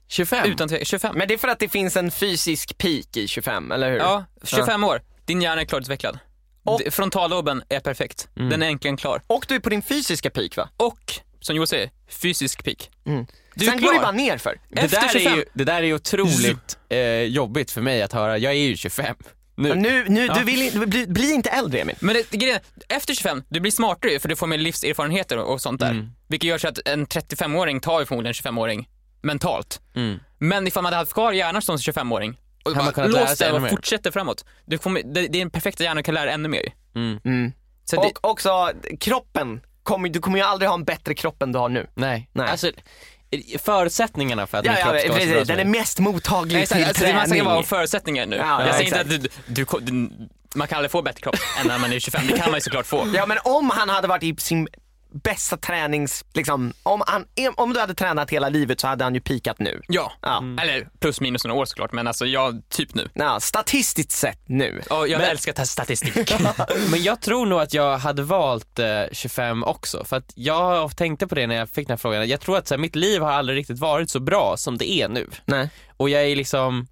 [0.09, 0.51] 25?
[0.51, 0.85] Utan tvekan.
[0.85, 1.17] 25.
[1.19, 3.99] Men det är för att det finns en fysisk peak i 25, eller hur?
[3.99, 5.03] Ja, 25 år.
[5.25, 6.19] Din hjärna är klart utvecklad.
[6.65, 8.29] Och- Frontalloben är perfekt.
[8.35, 9.23] Den är äntligen klar.
[9.27, 10.69] Och du är på din fysiska peak va?
[10.77, 12.91] Och, som Joel säger, fysisk peak.
[13.07, 13.27] Mm.
[13.55, 14.61] Du Sen går det bara ner för.
[14.69, 15.33] Det Efter där, 25.
[15.33, 18.39] är ju, det där är ju otroligt eh, jobbigt för mig att höra.
[18.39, 19.17] Jag är ju 25
[19.55, 19.75] nu.
[19.75, 20.35] Nu, nu, Ja.
[20.35, 21.97] du vill inte- bli, bli inte äldre Emil.
[22.01, 25.53] Men det, grejen efter 25, du blir smartare ju, för du får mer livserfarenheter och,
[25.53, 25.91] och sånt där.
[25.91, 26.11] Mm.
[26.29, 28.89] Vilket gör så att en 35-åring tar ju förmodligen en 25-åring
[29.23, 29.81] mentalt.
[29.95, 30.19] Mm.
[30.39, 33.53] Men ifall man hade haft kvar hjärnan som 25-åring och man bara lära låst sig
[33.53, 34.45] den och fortsätter framåt.
[34.67, 36.75] Du kommer, det, det är en perfekta hjärna och kan lära ännu mer.
[36.95, 37.21] Mm.
[37.25, 37.53] Mm.
[37.85, 41.53] Så det, Och också kroppen, kommer, du kommer ju aldrig ha en bättre kropp än
[41.53, 41.87] du har nu.
[41.95, 42.29] Nej.
[42.33, 42.49] Nej.
[42.51, 42.71] Alltså,
[43.59, 46.59] förutsättningen för att Ja, ja, kropp ska vara så bra precis, den är mest mottaglig
[46.59, 47.41] Nej, till alltså, det man träning.
[47.41, 48.37] ska vara om förutsättningar nu.
[48.37, 50.11] Ja, jag ja, säger inte att du, du, du,
[50.55, 52.27] man kan aldrig få bättre kropp än när man är 25.
[52.27, 53.09] Det kan man ju såklart få.
[53.15, 54.69] Ja men om han hade varit i sin
[55.13, 57.25] bästa tränings, liksom, om, han,
[57.57, 59.81] om du hade tränat hela livet så hade han ju pikat nu.
[59.89, 60.43] Ja, Ja.
[60.63, 63.09] eller plus minus några år såklart, men alltså jag, typ nu.
[63.15, 64.83] Ja, statistiskt sett nu.
[64.91, 66.35] Och jag Men- älskar att ta statistik.
[66.91, 70.05] Men jag tror nog att jag hade valt eh, 25 också.
[70.05, 72.29] För att jag tänkte på det när jag fick den här frågan.
[72.29, 74.91] Jag tror att så här, mitt liv har aldrig riktigt varit så bra som det
[74.91, 75.31] är nu.
[75.45, 75.71] Nej.
[75.97, 76.87] Och jag är liksom,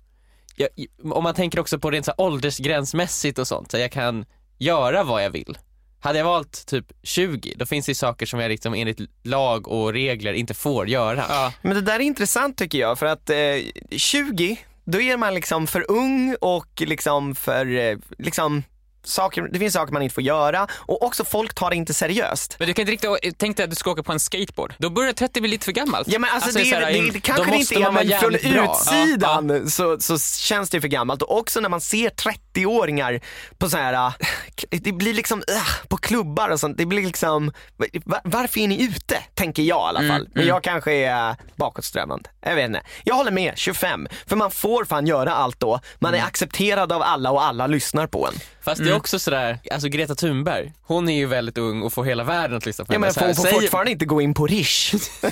[0.57, 0.69] jag,
[1.12, 4.25] om man tänker också på rent så här åldersgränsmässigt och sånt, så jag kan
[4.59, 5.59] göra vad jag vill.
[6.01, 9.68] Hade jag valt typ 20, då finns det ju saker som jag liksom enligt lag
[9.68, 11.24] och regler inte får göra.
[11.28, 11.53] ja.
[11.62, 13.36] Men det där är intressant tycker jag för att eh,
[13.90, 18.62] 20, då är man liksom för ung och liksom för, eh, liksom
[19.05, 22.57] saker, det finns saker man inte får göra och också folk tar det inte seriöst.
[22.59, 24.74] Men du kan inte riktigt, tänk dig att du ska åka på en skateboard.
[24.78, 26.09] Då börjar 30 bli lite för gammalt.
[26.09, 28.18] Ja men alltså, det, så här, det, in- det, då kanske det inte är men
[28.20, 28.74] från bra.
[28.74, 33.20] utsidan Så, så känns det för gammalt och också när man ser 30-åringar
[33.59, 34.12] på så här, äh,
[34.70, 37.53] det blir liksom äh, på klubbar och sånt, det blir liksom,
[38.05, 39.18] var, varför är ni ute?
[39.34, 40.20] Tänker jag i alla fall.
[40.20, 42.30] Mm, Men jag kanske är bakåtsträvande.
[42.40, 42.82] Jag vet inte.
[43.05, 44.09] Jag håller med, 25.
[44.26, 45.80] För man får fan göra allt då.
[45.99, 46.24] Man Mm.
[46.24, 48.34] är accepterad av alla och alla lyssnar på en.
[48.69, 52.05] Fast det är också sådär, alltså Greta Thunberg, hon är ju väldigt ung och får
[52.05, 53.07] hela världen att lyssna på Ja, henne.
[53.07, 54.95] men Så här, får, får säger- fortfarande inte gå in på Rish.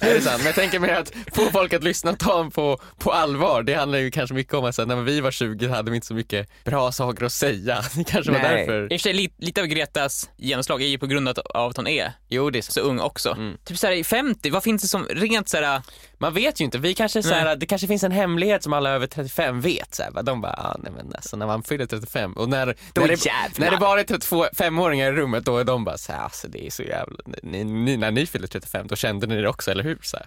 [0.00, 0.36] Är det sant?
[0.38, 3.62] Men jag tänker mig att få folk att lyssna och ta en på, på allvar,
[3.62, 6.06] det handlar ju kanske mycket om att sen när vi var 20 hade vi inte
[6.06, 7.82] så mycket bra saker att säga.
[7.94, 8.56] Det kanske var Nej.
[8.58, 8.82] därför.
[8.82, 11.70] I och för sig, lite, lite av Gretas genomslag är ju på grund av, av
[11.70, 12.72] att hon är Jo, det är så.
[12.72, 13.30] så ung också.
[13.30, 13.56] Mm.
[13.64, 15.82] Typ såhär i 50, vad finns det som rent såhär,
[16.18, 18.90] Man vet ju inte, vi kanske så här, det kanske finns en hemlighet som alla
[18.90, 19.94] över 35 vet.
[19.94, 23.08] Så här, de bara, ah, nej men alltså när man fyller 35 och när, när,
[23.08, 26.48] det, när det bara är 35-åringar i rummet då är de bara så här, alltså
[26.48, 29.70] det är så jävla, ni, ni, när ni fyller 35 då kände ni det också,
[29.70, 29.98] eller hur?
[30.02, 30.26] Så här.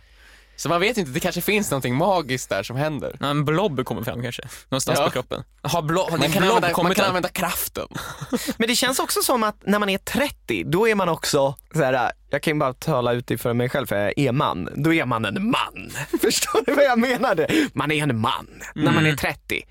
[0.58, 3.18] Så man vet inte, det kanske finns någonting magiskt där som händer.
[3.20, 5.06] Ja, En blob kommer fram kanske, någonstans Ja.
[5.06, 5.44] på kroppen.
[5.62, 7.08] Har blo- har Man kan, blob använda, man kan än?
[7.10, 7.88] använda kraften.
[8.58, 11.84] Men det känns också som att när man är 30, då är man också så
[11.84, 14.70] här, jag kan ju bara tala utifrån mig själv för jag är man.
[14.76, 15.92] Då är man en man.
[16.22, 17.48] Förstår du vad jag menade?
[17.74, 19.62] Man är en man när man är 30.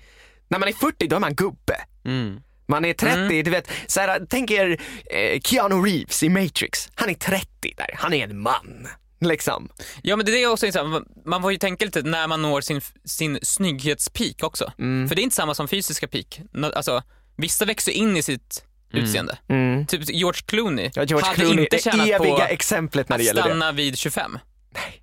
[0.47, 1.75] När man är 40 då är man gubbe.
[2.05, 2.39] Mm.
[2.67, 6.89] Man är 30, du vet, så här, tänk er eh, Keanu Reeves i Matrix.
[6.95, 7.47] Han är 30
[7.77, 8.87] där, han är en man.
[9.19, 9.69] Liksom.
[10.01, 12.81] Ja men det är också intressant, Man- får ju tänka lite när man når sin,
[13.05, 14.71] sin snygghetspeak också.
[14.79, 15.07] Mm.
[15.07, 16.39] För det är inte samma som fysiska peak.
[16.75, 17.03] Alltså,
[17.37, 19.37] vissa växer in i sitt utseende.
[19.49, 19.85] Mm.
[19.85, 23.41] Typ George Clooney Ja, George hade Clooney, inte tjänat på exemplet när det att det.
[23.41, 24.37] stanna vid 25.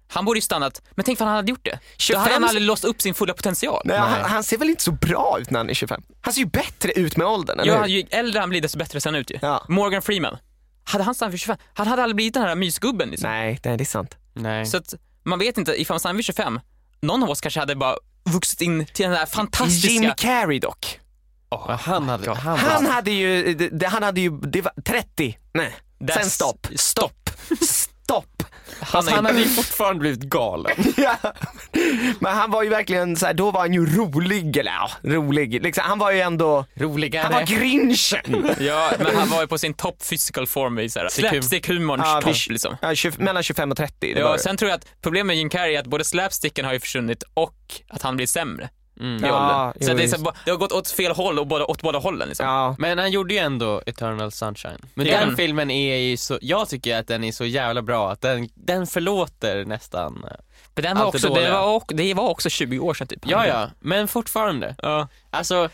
[0.09, 1.71] Han borde ju stannat, men tänk vad han hade gjort det.
[1.71, 3.83] Då 25 hade han aldrig låst upp sin fulla potential.
[3.85, 6.03] Nej, han, han ser väl inte så bra ut när han är 25?
[6.21, 7.89] Han ser ju bättre ut med åldern, eller Ja, hur?
[7.89, 9.39] ju äldre han blir desto bättre ser han ut ju.
[9.43, 9.65] Ja.
[9.69, 10.37] Morgan Freeman.
[10.85, 13.31] Hade han stannat vid 25, han hade aldrig blivit den här mysgubben liksom.
[13.31, 14.17] Nej, nej, det är sant.
[14.35, 14.67] Nej.
[14.67, 14.95] Så att
[15.25, 16.61] man vet inte, ifall han stannade vid 25,
[17.01, 19.89] någon av oss kanske hade bara vuxit in till den här fantastiska...
[19.89, 20.99] Jim Carrey dock.
[21.51, 25.75] Ja, han hade, han, Han hade ju, det- han hade ju, det var 30, nej.
[26.01, 26.67] That's- Sen stopp.
[26.77, 27.31] Stopp.
[27.69, 28.42] Stopp.
[28.87, 30.77] Fast han hade ju fortfarande blivit galen.
[30.97, 31.17] Ja.
[32.21, 35.63] Men han var ju verkligen så här, då var han ju rolig, eller ja, rolig.
[35.63, 37.23] Liksom, han var ju ändå, Roligare.
[37.23, 38.55] han var grinchen.
[38.61, 42.77] Ja, men han var ju på sin top physical form i slapstick-humorns Ja, topp liksom.
[42.83, 44.15] Ja, 20, mellan 25 och 30.
[44.15, 46.73] Det Ja, sen tror jag att problemet med Jim Carrey är att både slapsticken har
[46.73, 47.55] ju försvunnit och
[47.89, 48.69] att han blir sämre
[49.01, 49.25] Mm.
[49.25, 49.29] Ja,
[49.69, 49.73] åldern.
[49.81, 51.99] jo, Så det, är så, det har gått åt fel håll och båda, åt båda
[51.99, 52.47] hållen liksom.
[52.47, 52.77] ja.
[52.79, 54.79] Men han gjorde ju ändå Eternal Sunshine.
[54.95, 58.21] Men den filmen är ju så, jag tycker att den är så jävla bra att
[58.21, 60.25] den, den förlåter nästan.
[60.31, 60.37] eh,
[60.75, 63.21] Men den var också, det, var, och- det var också 20 år sedan typ.
[63.27, 64.75] Ja, ja, men fortfarande.
[64.83, 65.09] ja.
[65.31, 65.69] Alltså,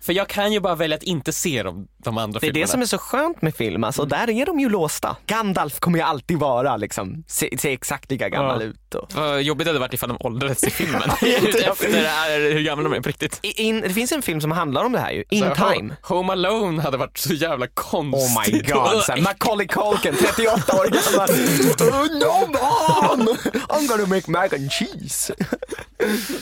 [0.00, 2.66] för jag kan ju bara välja att inte se de, de andra Det är filmerna.
[2.66, 4.08] det som är så skönt med film, alltså Mm.
[4.08, 5.16] där är de ju låsta.
[5.26, 8.66] Gandalf kommer ju alltid vara liksom, se, se exakt lika gammal Ja.
[8.66, 8.94] ut.
[8.94, 9.12] Och.
[9.14, 11.02] Vad jobbigt det hade varit ifall de åldrades i filmen.
[11.22, 11.68] Jättejobbigt.
[11.84, 13.38] Efter hur gamla de är på riktigt.
[13.42, 15.74] I- In, det finns en film som handlar om det här ju, In Så här,
[15.74, 15.94] Time.
[16.02, 18.54] Ho- Home Alone hade varit så jävla konstigt.
[18.54, 21.30] Oh my god, så här, Macaulay Culkin, 38 år gammal.
[21.30, 23.36] Oh, no mom!
[23.68, 25.34] I'm gonna make mac and cheese.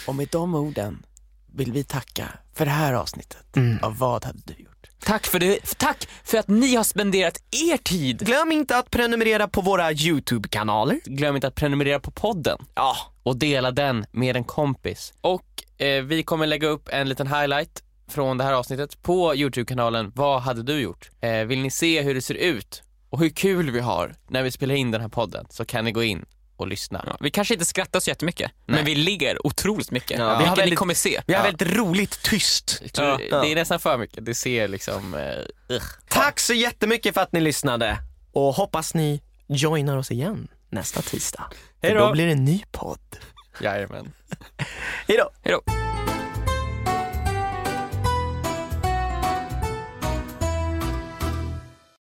[0.06, 1.02] Och med de orden
[1.56, 3.78] vill vi tacka för det här avsnittet Mm.
[3.82, 4.72] av Vad hade du gjort?
[5.04, 8.18] Tack för, det, tack för att ni har spenderat er tid.
[8.26, 11.00] Glöm inte att prenumerera på våra YouTube-kanaler.
[11.04, 15.14] Glöm inte att prenumerera på podden Ja, och dela den med en kompis.
[15.20, 20.12] Och eh, vi kommer lägga upp en liten highlight från det här avsnittet på Youtube-kanalen
[20.14, 21.10] Vad hade du gjort?
[21.20, 24.50] Eh, vill ni se hur det ser ut och hur kul vi har när vi
[24.50, 26.24] spelar in den här podden så kan ni gå in
[26.56, 27.04] och lyssna.
[27.06, 30.18] Ja, vi kanske inte skrattar så jättemycket, men vi ligger otroligt mycket.
[30.18, 30.38] Ja.
[30.38, 31.22] Vi har ni väldigt- kommer se.
[31.26, 32.82] vi har väldigt roligt tyst.
[32.94, 33.16] Ja.
[33.18, 35.14] Det är nästan för mycket, det ser liksom...
[35.68, 35.82] Ugh.
[36.08, 37.98] Tack så jättemycket för att ni lyssnade
[38.32, 41.44] och hoppas ni joinar oss igen nästa tisdag.
[41.82, 42.00] Hej då.
[42.06, 42.98] då blir det en ny podd.
[43.60, 44.12] Jajamän.
[45.08, 45.30] Hej då!
[45.42, 45.72] Hej då.